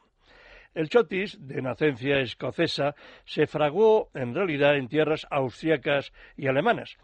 El 0.74 0.88
chotis, 0.88 1.36
de 1.38 1.60
nacencia 1.60 2.18
escocesa, 2.20 2.94
se 3.26 3.46
fraguó 3.46 4.08
en 4.14 4.34
realidad 4.34 4.74
en 4.74 4.88
tierras 4.88 5.26
austriacas 5.30 6.14
y 6.38 6.46
alemanas. 6.46 6.96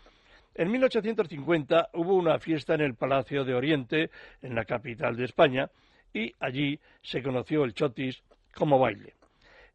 En 0.55 0.71
1850 0.71 1.91
hubo 1.93 2.15
una 2.15 2.39
fiesta 2.39 2.73
en 2.73 2.81
el 2.81 2.95
Palacio 2.95 3.45
de 3.45 3.55
Oriente, 3.55 4.11
en 4.41 4.55
la 4.55 4.65
capital 4.65 5.17
de 5.17 5.27
España, 5.27 5.69
y 6.15 6.33
allí 6.41 6.81
se 7.03 7.23
conoció 7.23 7.65
el 7.65 7.75
chotis 7.75 8.23
como 8.55 8.79
baile. 8.79 9.15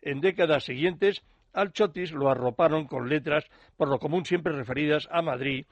En 0.02 0.22
décadas 0.22 0.64
siguientes, 0.64 1.22
al 1.54 1.72
chotis 1.72 2.12
lo 2.12 2.30
arroparon 2.30 2.88
con 2.88 3.10
letras 3.10 3.46
por 3.78 3.90
lo 3.90 4.00
común 4.00 4.26
siempre 4.26 4.54
referidas 4.54 5.08
a 5.12 5.22
Madrid, 5.22 5.66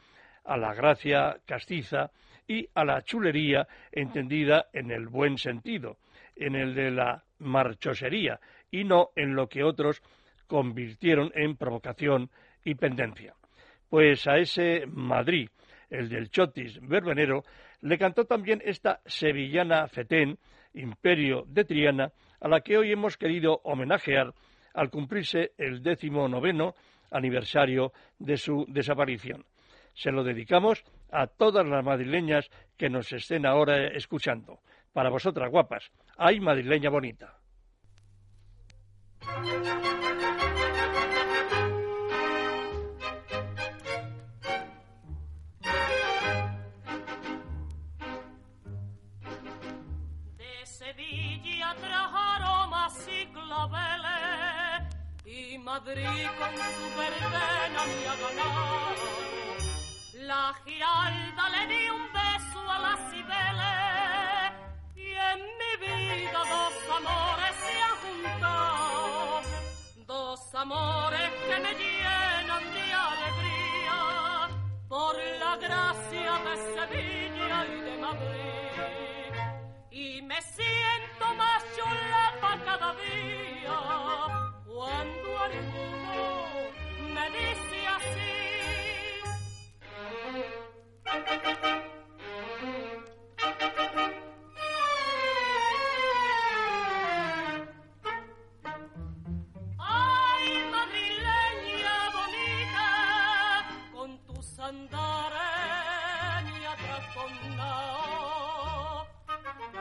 a 0.44 0.58
la 0.58 0.74
gracia 0.74 1.38
castiza 1.46 2.12
y 2.48 2.68
a 2.74 2.86
la 2.86 3.02
chulería 3.02 3.68
entendida 3.92 4.68
en 4.74 4.92
el 4.92 5.08
buen 5.08 5.38
sentido, 5.38 5.98
en 6.36 6.56
el 6.56 6.74
de 6.76 6.92
la 6.92 7.24
marchosería 7.40 8.40
y 8.72 8.84
no 8.84 9.10
en 9.16 9.36
lo 9.36 9.48
que 9.48 9.64
otros 9.64 10.02
convirtieron 10.48 11.32
en 11.36 11.58
provocación 11.58 12.30
y 12.64 12.76
pendencia. 12.76 13.34
Pues 13.90 14.28
a 14.28 14.38
ese 14.38 14.86
Madrid, 14.88 15.50
el 15.90 16.10
del 16.10 16.30
chotis 16.30 16.80
verbenero, 16.82 17.44
le 17.82 17.98
cantó 17.98 18.26
también 18.26 18.62
esta 18.66 19.02
sevillana 19.06 19.88
fetén, 19.88 20.38
imperio 20.74 21.44
de 21.48 21.66
Triana, 21.66 22.12
a 22.40 22.48
la 22.48 22.62
que 22.62 22.78
hoy 22.78 22.92
hemos 22.92 23.18
querido 23.18 23.62
homenajear 23.64 24.34
al 24.74 24.90
cumplirse 24.90 25.52
el 25.58 25.82
décimo 25.82 26.28
noveno 26.28 26.76
aniversario 27.12 27.94
de 28.20 28.38
su 28.38 28.66
desaparición. 28.68 29.46
Se 29.94 30.12
lo 30.12 30.24
dedicamos 30.24 30.84
a 31.12 31.28
todas 31.28 31.66
las 31.66 31.84
madrileñas 31.84 32.50
que 32.78 32.90
nos 32.90 33.12
estén 33.12 33.46
ahora 33.46 33.88
escuchando. 33.88 34.60
Para 34.94 35.10
vosotras, 35.10 35.50
guapas, 35.50 35.92
hay 36.18 36.40
madrileña 36.40 36.90
bonita. 36.90 37.40
De 50.38 50.66
Sevilla 50.66 51.76
aromas 53.64 54.84
y 55.26 55.58
Madrid 55.58 56.28
con 56.40 56.56
su 56.56 56.98
verbena 56.98 57.82
me 57.86 58.08
ha 58.08 58.16
ganado. 58.24 58.96
La 60.14 60.54
giralda 60.66 61.50
le 61.50 61.68
di 61.68 61.90
un 61.90 62.04
beso 62.14 62.60
a 62.70 62.80
la 62.80 62.96
Cibeles 63.10 64.52
y 64.96 65.08
en 65.32 65.40
mi 65.60 65.74
vida 65.86 66.40
dos 66.54 66.76
amores 66.98 67.56
se 67.64 67.74
han 67.86 67.96
juntado. 68.04 69.42
Dos 70.06 70.56
amores 70.56 70.97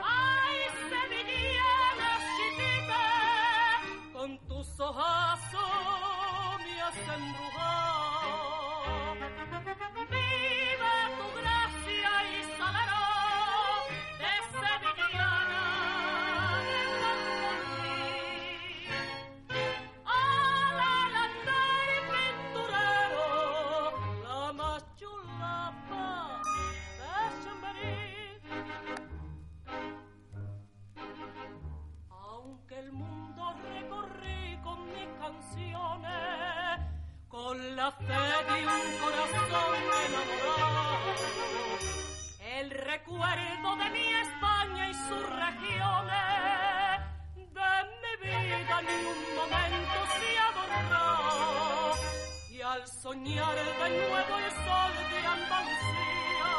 Ay, 0.03 0.57
sevillana 0.89 2.11
chiquita, 2.35 3.03
con 4.13 4.37
tus 4.47 4.79
ojazos 4.79 5.46
fe 37.91 38.03
de 38.03 38.57
un 38.67 38.99
corazón 38.99 39.75
enamorado, 40.07 41.15
el 42.59 42.69
recuerdo 42.71 43.75
de 43.77 43.89
mi 43.91 44.05
España 44.13 44.89
y 44.89 44.93
sus 44.93 45.23
regiones, 45.29 46.99
de 47.35 47.71
mi 48.01 48.13
vida 48.27 48.81
ni 48.81 48.95
un 49.07 49.19
momento 49.35 49.97
se 50.19 50.29
ha 50.37 50.49
borrado, 50.57 51.95
y 52.51 52.61
al 52.61 52.87
soñar 52.87 53.55
de 53.55 53.89
nuevo 53.89 54.33
el 54.37 54.51
sol 54.51 54.93
de 55.11 55.19
Andalucía, 55.27 56.51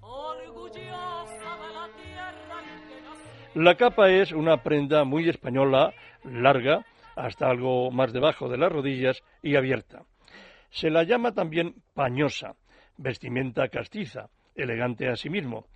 orgullosa 0.00 1.50
de 1.60 1.68
la 1.74 1.86
tierra 2.02 2.56
en 2.60 2.68
que 2.88 2.96
nací. 3.02 3.28
La 3.54 3.74
capa 3.76 4.08
es 4.08 4.32
una 4.32 4.62
prenda 4.62 5.04
muy 5.04 5.28
española, 5.28 5.92
larga, 6.24 6.86
hasta 7.16 7.50
algo 7.50 7.90
más 7.90 8.14
debajo 8.14 8.48
de 8.48 8.56
las 8.56 8.72
rodillas 8.72 9.22
y 9.42 9.56
abierta. 9.56 10.04
Se 10.72 10.88
la 10.88 11.02
llama 11.02 11.32
también 11.32 11.74
pañosa, 11.92 12.56
vestimenta 12.96 13.68
castiza, 13.68 14.30
elegante 14.54 15.06
asimismo. 15.06 15.66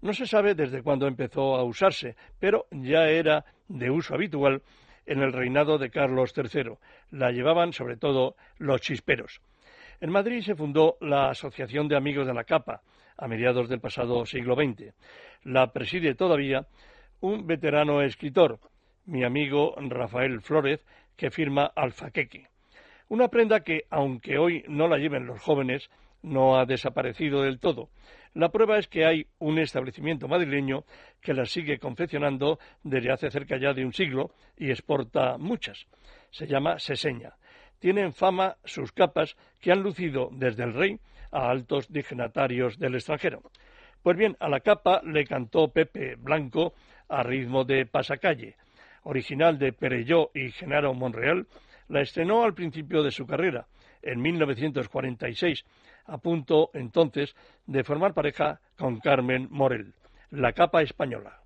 No 0.00 0.12
se 0.12 0.26
sabe 0.26 0.54
desde 0.54 0.80
cuándo 0.80 1.08
empezó 1.08 1.56
a 1.56 1.64
usarse, 1.64 2.14
pero 2.38 2.66
ya 2.70 3.08
era 3.08 3.44
de 3.66 3.90
uso 3.90 4.14
habitual 4.14 4.62
en 5.06 5.22
el 5.22 5.32
reinado 5.32 5.76
de 5.76 5.90
Carlos 5.90 6.32
III. 6.36 6.78
La 7.10 7.32
llevaban 7.32 7.72
sobre 7.72 7.96
todo 7.96 8.36
los 8.58 8.80
chisperos. 8.80 9.40
En 10.00 10.10
Madrid 10.10 10.40
se 10.40 10.54
fundó 10.54 10.98
la 11.00 11.30
Asociación 11.30 11.88
de 11.88 11.96
Amigos 11.96 12.24
de 12.24 12.34
la 12.34 12.44
Capa 12.44 12.82
a 13.16 13.26
mediados 13.26 13.68
del 13.68 13.80
pasado 13.80 14.24
siglo 14.24 14.54
XX. 14.54 14.94
La 15.42 15.72
preside 15.72 16.14
todavía 16.14 16.68
un 17.20 17.44
veterano 17.44 18.02
escritor, 18.02 18.60
mi 19.06 19.24
amigo 19.24 19.74
Rafael 19.78 20.40
Flórez, 20.40 20.84
que 21.16 21.32
firma 21.32 21.72
Alfaqueque. 21.74 22.53
Una 23.14 23.28
prenda 23.28 23.60
que, 23.60 23.84
aunque 23.90 24.38
hoy 24.38 24.64
no 24.66 24.88
la 24.88 24.98
lleven 24.98 25.24
los 25.24 25.40
jóvenes, 25.40 25.88
no 26.22 26.58
ha 26.58 26.66
desaparecido 26.66 27.42
del 27.42 27.60
todo. 27.60 27.88
La 28.32 28.48
prueba 28.48 28.76
es 28.76 28.88
que 28.88 29.06
hay 29.06 29.28
un 29.38 29.60
establecimiento 29.60 30.26
madrileño 30.26 30.82
que 31.20 31.32
la 31.32 31.44
sigue 31.44 31.78
confeccionando 31.78 32.58
desde 32.82 33.12
hace 33.12 33.30
cerca 33.30 33.56
ya 33.56 33.72
de 33.72 33.84
un 33.84 33.92
siglo 33.92 34.32
y 34.56 34.68
exporta 34.70 35.38
muchas. 35.38 35.86
Se 36.32 36.48
llama 36.48 36.80
Seseña. 36.80 37.34
Tienen 37.78 38.14
fama 38.14 38.56
sus 38.64 38.90
capas 38.90 39.36
que 39.60 39.70
han 39.70 39.84
lucido 39.84 40.30
desde 40.32 40.64
el 40.64 40.74
rey 40.74 40.98
a 41.30 41.50
altos 41.50 41.92
dignatarios 41.92 42.80
del 42.80 42.96
extranjero. 42.96 43.42
Pues 44.02 44.16
bien, 44.16 44.36
a 44.40 44.48
la 44.48 44.58
capa 44.58 45.00
le 45.04 45.24
cantó 45.24 45.68
Pepe 45.68 46.16
Blanco 46.16 46.74
a 47.08 47.22
ritmo 47.22 47.62
de 47.62 47.86
pasacalle. 47.86 48.56
Original 49.04 49.56
de 49.56 49.72
Perelló 49.72 50.32
y 50.34 50.50
Genaro 50.50 50.94
Monreal, 50.94 51.46
la 51.88 52.00
estrenó 52.00 52.44
al 52.44 52.54
principio 52.54 53.02
de 53.02 53.10
su 53.10 53.26
carrera, 53.26 53.66
en 54.02 54.20
1946, 54.20 55.64
a 56.06 56.18
punto 56.18 56.70
entonces 56.74 57.34
de 57.66 57.84
formar 57.84 58.14
pareja 58.14 58.60
con 58.76 59.00
Carmen 59.00 59.48
Morel, 59.50 59.94
la 60.30 60.52
capa 60.52 60.82
española. 60.82 61.40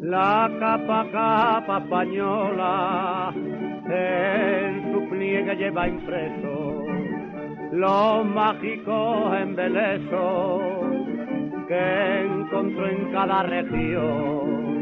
La 0.00 0.50
capa, 0.58 1.06
capa 1.12 1.78
española, 1.78 3.34
en 3.88 4.92
su 4.92 5.08
pliegue 5.08 5.56
lleva 5.56 5.88
impreso 5.88 6.84
los 7.72 8.26
mágicos 8.26 9.34
embelesos 9.38 10.60
que 11.68 12.24
encontró 12.24 12.88
en 12.88 13.12
cada 13.12 13.42
región, 13.42 14.80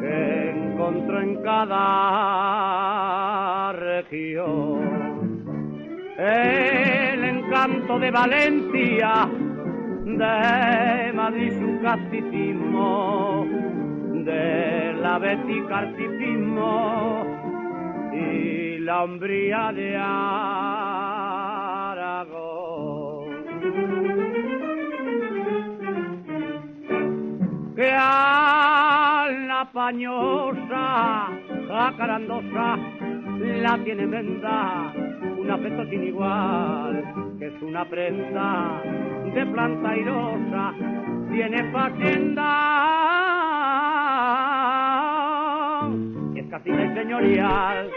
que 0.00 0.50
encontró 0.50 1.20
en 1.20 1.42
cada 1.42 3.72
región. 3.72 5.44
El 6.16 7.24
encanto 7.24 7.98
de 7.98 8.10
Valencia, 8.10 9.28
de 10.04 11.12
Madrid 11.12 11.52
su 11.60 11.78
casticismo, 11.82 13.46
de 14.24 14.94
la 15.02 15.16
articismo 15.16 17.35
y 18.16 18.78
la 18.78 19.02
hombría 19.04 19.72
de 19.72 19.96
Aragón. 19.96 20.46
Que 27.76 27.92
a 27.92 29.26
la 29.48 29.70
pañosa, 29.72 31.28
jacarandosa, 31.68 32.78
la 33.38 33.78
tiene 33.84 34.06
venda, 34.06 34.92
un 35.38 35.50
afecto 35.50 35.84
sin 35.90 36.04
igual, 36.04 37.04
que 37.38 37.46
es 37.48 37.62
una 37.62 37.84
prenda 37.84 38.80
de 39.34 39.46
planta 39.46 39.90
airosa 39.90 40.72
tiene 41.36 41.70
facenda, 41.70 42.95
señorial. 46.64 47.90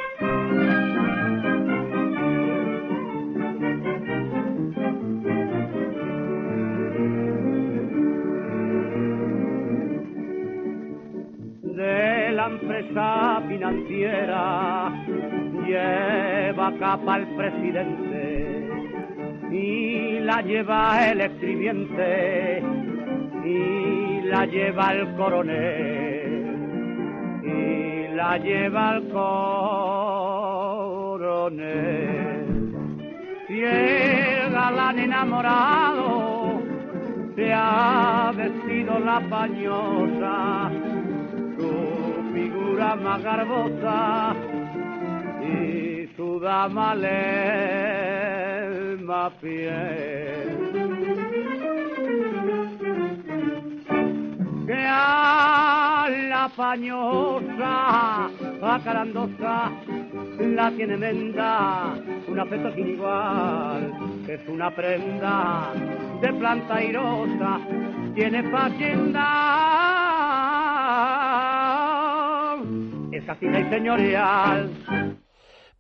de 11.62 12.32
la 12.34 12.48
empresa 12.48 13.42
financiera 13.48 14.92
lleva 15.66 16.74
capa 16.80 17.18
el 17.18 17.28
presidente 17.36 18.68
y 19.52 20.20
la 20.20 20.42
lleva 20.42 21.10
el 21.10 21.22
escribiente 21.22 22.62
y 23.46 24.22
la 24.24 24.46
lleva 24.46 24.92
el 24.92 25.16
coronel 25.16 26.19
la 28.20 28.38
lleva 28.38 28.96
el 28.96 29.08
coronel 29.14 29.96
y 33.48 33.64
el 33.64 34.52
galán 34.52 35.00
enamorado 35.00 36.62
se 37.36 37.54
ha 37.54 38.34
vestido 38.36 39.00
la 39.00 39.22
pañosa 39.22 40.70
su 41.58 41.72
figura 42.34 42.98
más 42.98 43.24
garbosa 43.24 44.36
y 45.54 46.10
su 46.18 46.42
dama 46.42 46.94
le 46.96 48.98
más 49.10 49.32
fiel. 49.40 50.58
Que 54.68 54.86
a 54.88 55.99
la 56.10 56.50
pañosa, 56.56 58.30
acarandosa, 58.62 59.72
la 60.40 60.72
tiene 60.72 60.98
menda, 60.98 61.96
un 62.28 62.40
afecto 62.40 62.74
sin 62.74 62.90
igual, 62.90 63.94
es 64.28 64.48
una 64.48 64.74
prenda 64.76 65.72
de 66.22 66.34
planta 66.34 66.76
airosa, 66.76 67.60
tiene 68.16 68.44
facienda, 68.52 69.26
es 73.12 73.24
casina 73.26 73.60
y 73.60 73.70
señorial. 73.70 74.70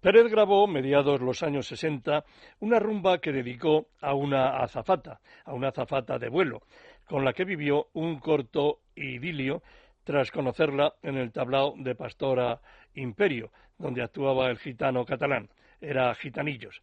Pérez 0.02 0.32
grabó, 0.32 0.66
mediados 0.66 1.20
los 1.20 1.44
años 1.44 1.68
60, 1.68 2.24
una 2.62 2.80
rumba 2.80 3.18
que 3.18 3.34
dedicó 3.34 3.88
a 4.00 4.14
una 4.14 4.60
azafata, 4.64 5.20
a 5.44 5.54
una 5.54 5.70
azafata 5.70 6.18
de 6.18 6.30
vuelo, 6.30 6.62
con 7.06 7.26
la 7.26 7.34
que 7.34 7.44
vivió 7.44 7.88
un 7.94 8.20
corto 8.20 8.80
idilio 8.96 9.62
tras 10.04 10.32
conocerla 10.32 10.96
en 11.02 11.18
el 11.18 11.32
tablao 11.32 11.76
de 11.78 11.96
Pastora 11.96 12.60
Imperio, 12.96 13.52
donde 13.78 14.02
actuaba 14.02 14.50
el 14.50 14.58
gitano 14.58 15.06
catalán. 15.06 15.50
Era 15.82 16.14
Gitanillos. 16.16 16.82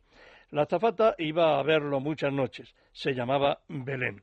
La 0.50 0.62
azafata 0.62 1.14
iba 1.18 1.58
a 1.58 1.62
verlo 1.62 2.00
muchas 2.00 2.32
noches. 2.32 2.74
Se 2.92 3.14
llamaba 3.14 3.60
Belén. 3.68 4.22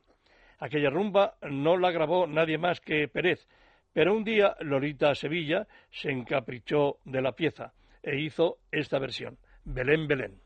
Aquella 0.58 0.90
rumba 0.90 1.36
no 1.42 1.76
la 1.76 1.90
grabó 1.90 2.26
nadie 2.26 2.58
más 2.58 2.80
que 2.80 3.08
Pérez, 3.08 3.46
pero 3.92 4.14
un 4.14 4.24
día 4.24 4.56
Lolita 4.60 5.14
Sevilla 5.14 5.66
se 5.90 6.10
encaprichó 6.10 6.98
de 7.04 7.22
la 7.22 7.32
pieza 7.32 7.72
e 8.02 8.16
hizo 8.16 8.58
esta 8.70 8.98
versión, 8.98 9.38
Belén 9.64 10.06
Belén. 10.08 10.43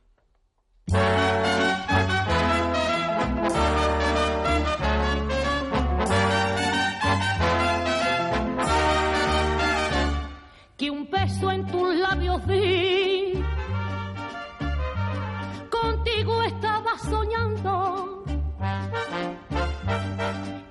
En 11.42 11.66
tus 11.66 11.94
labios 11.94 12.44
di. 12.46 13.44
Contigo 15.70 16.42
estaba 16.42 16.98
soñando 16.98 18.24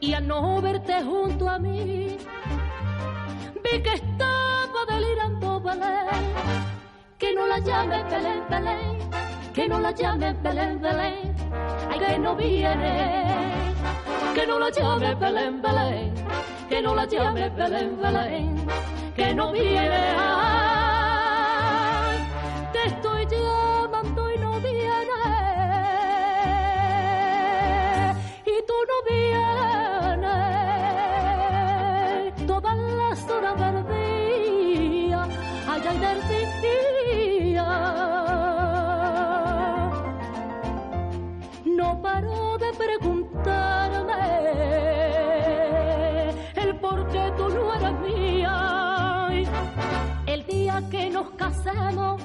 y 0.02 0.14
al 0.14 0.28
no 0.28 0.62
verte 0.62 1.02
junto 1.04 1.50
a 1.50 1.58
mí 1.58 2.18
vi 3.64 3.82
que 3.82 3.94
estaba 3.94 4.80
delirando 4.90 5.62
Belén. 5.62 6.28
Que 7.18 7.34
no 7.34 7.48
la 7.48 7.60
llames 7.60 8.04
Belén, 8.12 8.44
Belén, 8.50 9.10
que 9.54 9.68
no 9.68 9.80
la 9.80 9.92
llames 9.92 10.42
Belén, 10.44 10.82
Belén, 10.82 11.36
ay 11.90 12.00
que 12.00 12.20
no 12.20 12.36
viene. 12.36 13.74
Que 14.36 14.46
no 14.46 14.60
la 14.60 14.70
llames 14.70 15.20
Belén, 15.20 15.62
Belén, 15.62 16.14
que 16.70 16.82
no 16.82 16.96
la 16.96 17.06
llames 17.06 17.54
Belén, 17.56 17.98
Belén 18.02 18.66
que 19.16 19.34
no 19.34 19.52
viene. 19.52 20.16
Ay, 20.20 22.18
te 22.72 22.90
estoy 22.90 23.17
nos 51.18 51.32
casemos, 51.32 52.22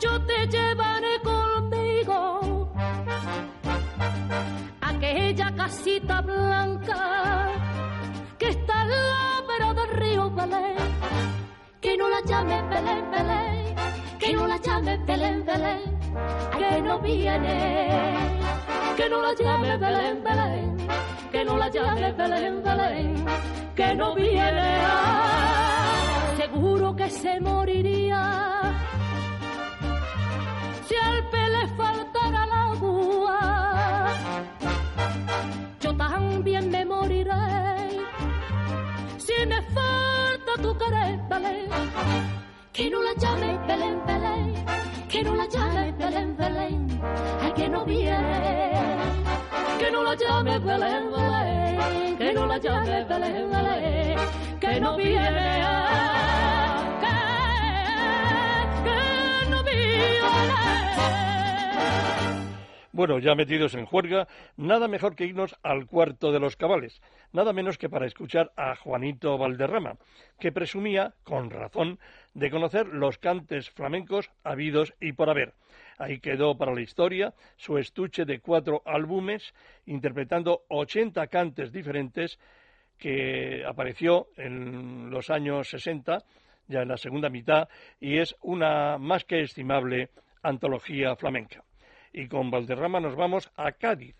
yo 0.00 0.12
te 0.26 0.48
llevaré 0.48 1.20
conmigo 1.22 2.68
a 4.80 4.88
aquella 4.88 5.54
casita 5.54 6.20
blanca 6.22 7.48
que 8.38 8.48
está 8.48 8.82
en 8.82 8.90
la 9.60 9.74
del 9.74 9.90
río 10.00 10.30
Belén. 10.30 10.76
Que 11.80 11.96
no 11.96 12.08
la 12.08 12.20
llames 12.22 12.62
Belén, 12.70 13.04
Belén, 13.12 13.76
que 14.18 14.32
no 14.32 14.46
la 14.48 14.56
llames 14.56 15.06
Belén, 15.06 15.46
Belén, 15.46 15.82
que 16.58 16.82
no 16.82 16.98
viene. 16.98 18.14
Que 18.96 19.08
no 19.08 19.22
la 19.22 19.32
llames 19.34 19.78
Belén, 19.78 20.24
Belén, 20.24 20.88
que 21.30 21.44
no 21.44 21.56
la 21.56 21.68
llames 21.68 22.16
Belén, 22.16 22.62
Belén 22.64 23.26
que 23.76 23.94
no 23.94 24.14
viene. 24.14 25.75
Seguro 26.36 26.94
que 26.94 27.08
se 27.08 27.40
moriría 27.40 28.22
si 30.86 30.94
al 30.94 31.30
pe 31.30 31.48
le 31.48 31.66
faltara 31.78 32.44
el 32.44 32.52
agua. 32.52 33.38
Yo 35.80 35.96
también 35.96 36.70
me 36.70 36.84
moriré 36.84 37.32
si 39.16 39.46
me 39.46 39.60
falta 39.76 40.52
tu 40.62 40.76
querer, 40.76 41.18
Belén. 41.30 41.70
Que 42.72 42.90
no 42.90 43.02
la 43.02 43.14
llame 43.14 43.58
Belén, 43.66 43.98
Belén, 44.06 44.54
que 45.08 45.22
no 45.24 45.34
la 45.34 45.46
llame 45.46 45.92
Belén, 45.92 46.36
Belén, 46.36 47.00
ay 47.42 47.52
que 47.52 47.68
no 47.68 47.84
viene 47.86 49.25
que 49.78 49.90
no 49.90 50.02
la 50.02 50.14
llame 50.14 50.58
Belén, 50.58 52.16
que 52.16 52.32
no 52.32 52.46
la 52.46 52.58
llame 52.58 53.04
Belén, 53.04 54.18
que 54.60 54.80
no 54.80 54.96
viene, 54.96 55.62
que, 57.00 57.16
que 58.84 59.50
no 59.50 59.62
viene. 59.62 60.26
Bueno, 62.92 63.18
ya 63.18 63.34
metidos 63.34 63.74
en 63.74 63.84
juerga, 63.84 64.26
nada 64.56 64.88
mejor 64.88 65.14
que 65.14 65.26
irnos 65.26 65.54
al 65.62 65.86
cuarto 65.86 66.32
de 66.32 66.40
los 66.40 66.56
cabales, 66.56 67.02
nada 67.32 67.52
menos 67.52 67.76
que 67.76 67.90
para 67.90 68.06
escuchar 68.06 68.52
a 68.56 68.74
Juanito 68.76 69.36
Valderrama, 69.36 69.98
que 70.38 70.52
presumía, 70.52 71.12
con 71.24 71.50
razón, 71.50 71.98
de 72.32 72.50
conocer 72.50 72.86
los 72.88 73.18
cantes 73.18 73.70
flamencos 73.70 74.30
habidos 74.44 74.94
y 75.00 75.12
por 75.12 75.28
haber. 75.28 75.52
Ahí 75.98 76.18
quedó 76.20 76.56
para 76.56 76.74
la 76.74 76.82
historia 76.82 77.32
su 77.56 77.78
estuche 77.78 78.24
de 78.24 78.40
cuatro 78.40 78.82
álbumes, 78.84 79.54
interpretando 79.86 80.64
80 80.68 81.26
cantes 81.28 81.72
diferentes 81.72 82.38
que 82.98 83.64
apareció 83.66 84.28
en 84.36 85.10
los 85.10 85.30
años 85.30 85.68
60, 85.68 86.18
ya 86.68 86.82
en 86.82 86.88
la 86.88 86.96
segunda 86.96 87.28
mitad, 87.28 87.68
y 88.00 88.18
es 88.18 88.36
una 88.42 88.98
más 88.98 89.24
que 89.24 89.42
estimable 89.42 90.10
antología 90.42 91.16
flamenca. 91.16 91.62
Y 92.12 92.28
con 92.28 92.50
Valderrama 92.50 93.00
nos 93.00 93.14
vamos 93.14 93.50
a 93.56 93.72
Cádiz. 93.72 94.16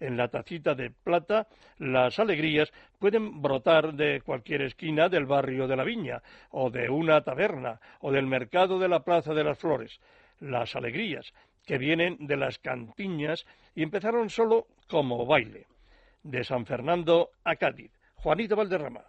En 0.00 0.16
la 0.16 0.28
tacita 0.28 0.74
de 0.74 0.90
plata, 0.90 1.48
las 1.78 2.20
alegrías 2.20 2.72
pueden 3.00 3.42
brotar 3.42 3.94
de 3.94 4.20
cualquier 4.20 4.62
esquina 4.62 5.08
del 5.08 5.26
barrio 5.26 5.66
de 5.66 5.76
la 5.76 5.82
Viña, 5.82 6.22
o 6.50 6.70
de 6.70 6.88
una 6.88 7.20
taberna, 7.22 7.80
o 8.00 8.12
del 8.12 8.26
mercado 8.26 8.78
de 8.78 8.88
la 8.88 9.00
Plaza 9.00 9.34
de 9.34 9.42
las 9.42 9.58
Flores. 9.58 9.98
Las 10.40 10.76
alegrías, 10.76 11.32
que 11.66 11.78
vienen 11.78 12.16
de 12.26 12.36
las 12.36 12.58
cantiñas 12.58 13.46
y 13.74 13.82
empezaron 13.82 14.30
solo 14.30 14.66
como 14.88 15.26
baile. 15.26 15.66
De 16.22 16.44
San 16.44 16.66
Fernando 16.66 17.30
a 17.44 17.56
Cádiz. 17.56 17.92
Juanito 18.16 18.56
Valderrama. 18.56 19.04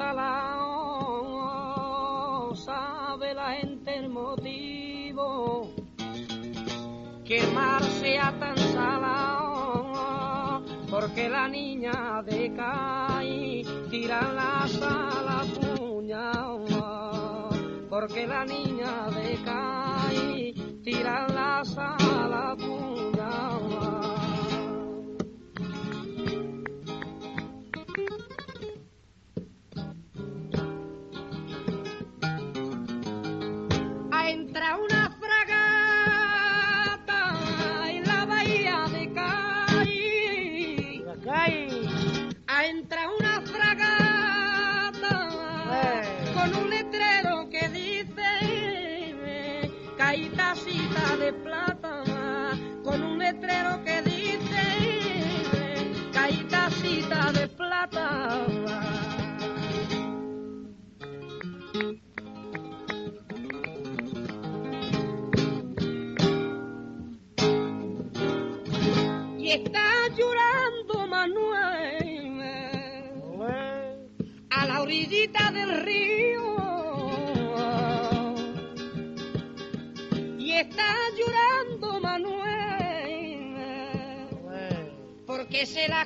sala. 0.00 0.39
Se 85.70 85.88
la 85.88 86.04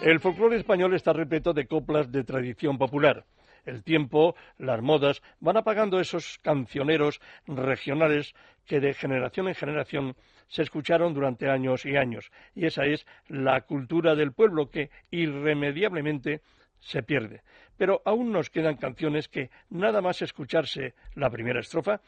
El 0.00 0.20
folclore 0.20 0.56
español 0.56 0.94
está 0.94 1.12
repleto 1.12 1.52
de 1.52 1.66
coplas 1.66 2.10
de 2.10 2.24
tradición 2.24 2.78
popular. 2.78 3.24
El 3.64 3.82
tiempo, 3.84 4.34
las 4.58 4.80
modas, 4.82 5.22
van 5.40 5.56
apagando 5.56 6.00
esos 6.00 6.38
cancioneros 6.42 7.20
regionales 7.46 8.34
que 8.66 8.80
de 8.80 8.94
generación 8.94 9.48
en 9.48 9.54
generación 9.54 10.16
se 10.48 10.62
escucharon 10.62 11.14
durante 11.14 11.48
años 11.48 11.84
y 11.86 11.96
años. 11.96 12.30
Y 12.54 12.66
esa 12.66 12.84
es 12.84 13.06
la 13.28 13.60
cultura 13.62 14.14
del 14.14 14.32
pueblo 14.32 14.70
que 14.70 14.90
irremediablemente 15.10 16.42
se 16.82 17.02
pierde. 17.02 17.42
Pero 17.76 18.02
aún 18.04 18.30
nos 18.32 18.50
quedan 18.50 18.76
canciones 18.76 19.28
que, 19.28 19.50
nada 19.70 20.00
más 20.00 20.20
escucharse 20.20 20.94
la 21.14 21.30
primera 21.30 21.60
estrofa, 21.60 22.00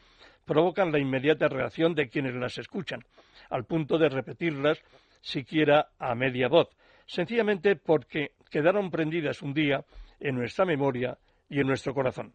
provocan 0.45 0.91
la 0.91 0.99
inmediata 0.99 1.47
reacción 1.47 1.95
de 1.95 2.09
quienes 2.09 2.35
las 2.35 2.57
escuchan, 2.57 3.01
al 3.49 3.65
punto 3.65 3.97
de 3.97 4.09
repetirlas 4.09 4.81
siquiera 5.21 5.89
a 5.97 6.13
media 6.13 6.47
voz, 6.47 6.69
sencillamente 7.07 7.75
porque 7.75 8.33
quedaron 8.51 8.91
prendidas 8.91 9.41
un 9.41 9.53
día 9.53 9.83
en 10.19 10.35
nuestra 10.35 10.65
memoria 10.65 11.17
y 11.49 11.59
en 11.59 11.67
nuestro 11.67 11.93
corazón. 11.93 12.33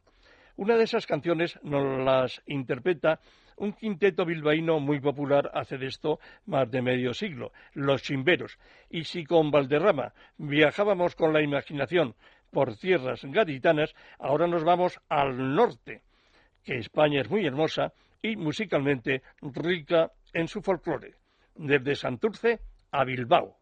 Una 0.56 0.76
de 0.76 0.84
esas 0.84 1.06
canciones 1.06 1.58
nos 1.62 2.04
las 2.04 2.42
interpreta 2.46 3.20
un 3.60 3.74
quinteto 3.74 4.24
bilbaíno 4.24 4.80
muy 4.80 5.00
popular 5.00 5.50
hace 5.54 5.76
de 5.76 5.86
esto 5.86 6.18
más 6.46 6.70
de 6.70 6.80
medio 6.82 7.12
siglo, 7.12 7.52
Los 7.74 8.02
Chimberos. 8.02 8.58
Y 8.88 9.04
si 9.04 9.24
con 9.24 9.50
Valderrama 9.50 10.12
viajábamos 10.38 11.14
con 11.14 11.32
la 11.32 11.42
imaginación 11.42 12.14
por 12.50 12.76
tierras 12.76 13.20
gaditanas, 13.22 13.94
ahora 14.18 14.46
nos 14.46 14.64
vamos 14.64 14.98
al 15.08 15.54
norte, 15.54 16.02
que 16.64 16.78
España 16.78 17.20
es 17.20 17.30
muy 17.30 17.46
hermosa 17.46 17.92
y 18.22 18.36
musicalmente 18.36 19.22
rica 19.42 20.10
en 20.32 20.48
su 20.48 20.62
folclore, 20.62 21.14
desde 21.54 21.94
Santurce 21.94 22.60
a 22.90 23.04
Bilbao. 23.04 23.59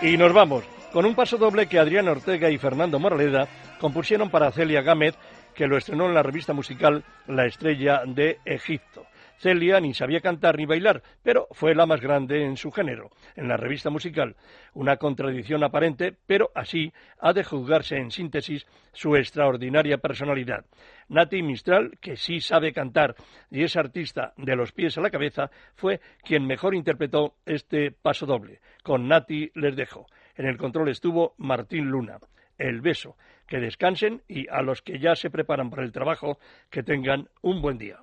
Y 0.00 0.16
nos 0.16 0.32
vamos 0.32 0.64
con 0.92 1.04
un 1.04 1.16
paso 1.16 1.36
doble 1.36 1.66
que 1.66 1.78
Adrián 1.78 2.06
Ortega 2.06 2.48
y 2.50 2.56
Fernando 2.56 3.00
Moraleda 3.00 3.48
compusieron 3.80 4.30
para 4.30 4.52
Celia 4.52 4.80
Gámez, 4.80 5.16
que 5.54 5.66
lo 5.66 5.76
estrenó 5.76 6.06
en 6.06 6.14
la 6.14 6.22
revista 6.22 6.52
musical 6.52 7.04
La 7.26 7.46
Estrella 7.46 8.02
de 8.06 8.38
Egipto. 8.44 9.06
Celia 9.38 9.80
ni 9.80 9.94
sabía 9.94 10.20
cantar 10.20 10.56
ni 10.56 10.66
bailar, 10.66 11.02
pero 11.22 11.46
fue 11.52 11.74
la 11.74 11.86
más 11.86 12.00
grande 12.00 12.44
en 12.44 12.56
su 12.56 12.70
género, 12.72 13.10
en 13.36 13.48
la 13.48 13.56
revista 13.56 13.88
musical. 13.88 14.36
Una 14.74 14.96
contradicción 14.96 15.62
aparente, 15.62 16.16
pero 16.26 16.50
así 16.54 16.92
ha 17.20 17.32
de 17.32 17.44
juzgarse 17.44 17.96
en 17.96 18.10
síntesis 18.10 18.66
su 18.92 19.14
extraordinaria 19.16 19.98
personalidad. 19.98 20.64
Nati 21.08 21.42
Mistral, 21.42 21.98
que 22.00 22.16
sí 22.16 22.40
sabe 22.40 22.72
cantar 22.72 23.14
y 23.50 23.62
es 23.62 23.76
artista 23.76 24.32
de 24.36 24.56
los 24.56 24.72
pies 24.72 24.98
a 24.98 25.00
la 25.00 25.10
cabeza, 25.10 25.50
fue 25.74 26.00
quien 26.22 26.46
mejor 26.46 26.74
interpretó 26.74 27.36
este 27.46 27.92
paso 27.92 28.26
doble. 28.26 28.60
Con 28.82 29.08
Nati 29.08 29.50
les 29.54 29.76
dejo. 29.76 30.06
En 30.36 30.46
el 30.46 30.56
control 30.56 30.88
estuvo 30.88 31.34
Martín 31.38 31.86
Luna. 31.90 32.18
El 32.56 32.80
beso. 32.80 33.16
Que 33.46 33.60
descansen 33.60 34.22
y 34.28 34.46
a 34.48 34.62
los 34.62 34.82
que 34.82 34.98
ya 34.98 35.14
se 35.14 35.30
preparan 35.30 35.70
para 35.70 35.84
el 35.84 35.92
trabajo, 35.92 36.38
que 36.70 36.82
tengan 36.82 37.28
un 37.40 37.62
buen 37.62 37.78
día. 37.78 37.98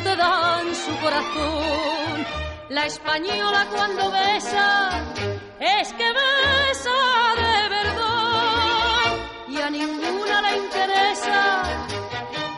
Te 0.00 0.16
dan 0.16 0.74
su 0.74 0.96
corazón. 1.00 2.26
La 2.68 2.86
española 2.86 3.66
cuando 3.74 4.10
besa, 4.10 4.90
es 5.58 5.92
que 5.94 6.12
besa 6.12 6.98
de 7.36 7.68
verdad. 7.68 9.16
Y 9.48 9.56
a 9.58 9.70
ninguna 9.70 10.42
le 10.42 10.56
interesa 10.56 11.62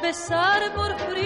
besar 0.03 0.75
por 0.75 0.99
frivolidad. 0.99 1.20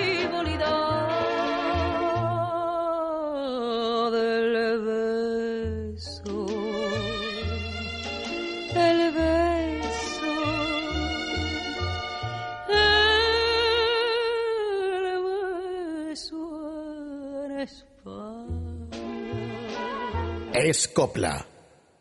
Es 20.66 20.88
copla. 20.88 21.46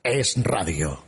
Es 0.01 0.41
radio. 0.41 1.03